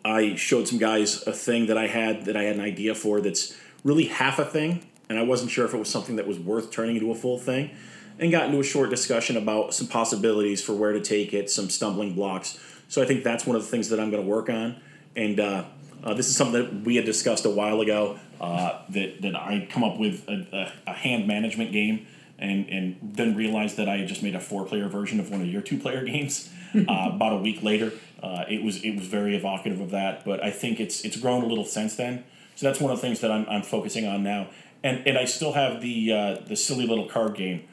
[0.04, 3.20] I showed some guys a thing that I had that I had an idea for
[3.20, 6.38] that's really half a thing, and I wasn't sure if it was something that was
[6.38, 7.70] worth turning into a full thing,
[8.18, 11.70] and got into a short discussion about some possibilities for where to take it, some
[11.70, 12.58] stumbling blocks.
[12.88, 14.80] So I think that's one of the things that I'm going to work on,
[15.16, 15.64] and uh,
[16.02, 19.68] uh, this is something that we had discussed a while ago uh, that that I
[19.70, 22.06] come up with a, a, a hand management game.
[22.42, 25.42] And, and then realized that I had just made a four player version of one
[25.42, 26.48] of your two player games.
[26.74, 27.92] Uh, about a week later,
[28.22, 30.24] uh, it was it was very evocative of that.
[30.24, 32.24] But I think it's it's grown a little since then.
[32.60, 34.48] So that's one of the things that I'm, I'm focusing on now.
[34.82, 37.66] And and I still have the uh, the silly little card game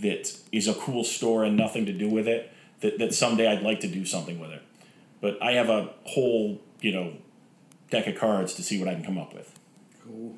[0.00, 2.52] that is a cool store and nothing to do with it.
[2.80, 4.60] That that someday I'd like to do something with it.
[5.22, 7.14] But I have a whole you know
[7.88, 9.58] deck of cards to see what I can come up with.
[10.04, 10.34] Cool.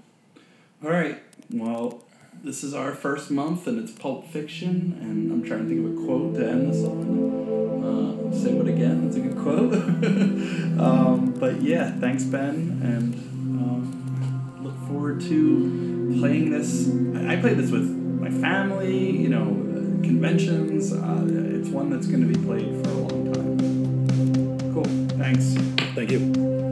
[0.85, 1.21] All right.
[1.51, 2.05] Well,
[2.45, 6.01] this is our first month, and it's Pulp Fiction, and I'm trying to think of
[6.01, 7.83] a quote to end this on.
[7.83, 9.09] Uh, say what again?
[9.09, 9.75] It's a good quote.
[10.81, 13.36] um, but yeah, thanks, Ben, and
[14.97, 16.89] forward to playing this.
[17.29, 19.45] I played this with my family, you know,
[20.03, 20.91] conventions.
[20.91, 24.73] Uh, it's one that's going to be played for a long time.
[24.73, 25.19] Cool.
[25.19, 25.55] Thanks.
[25.95, 26.66] Thank you.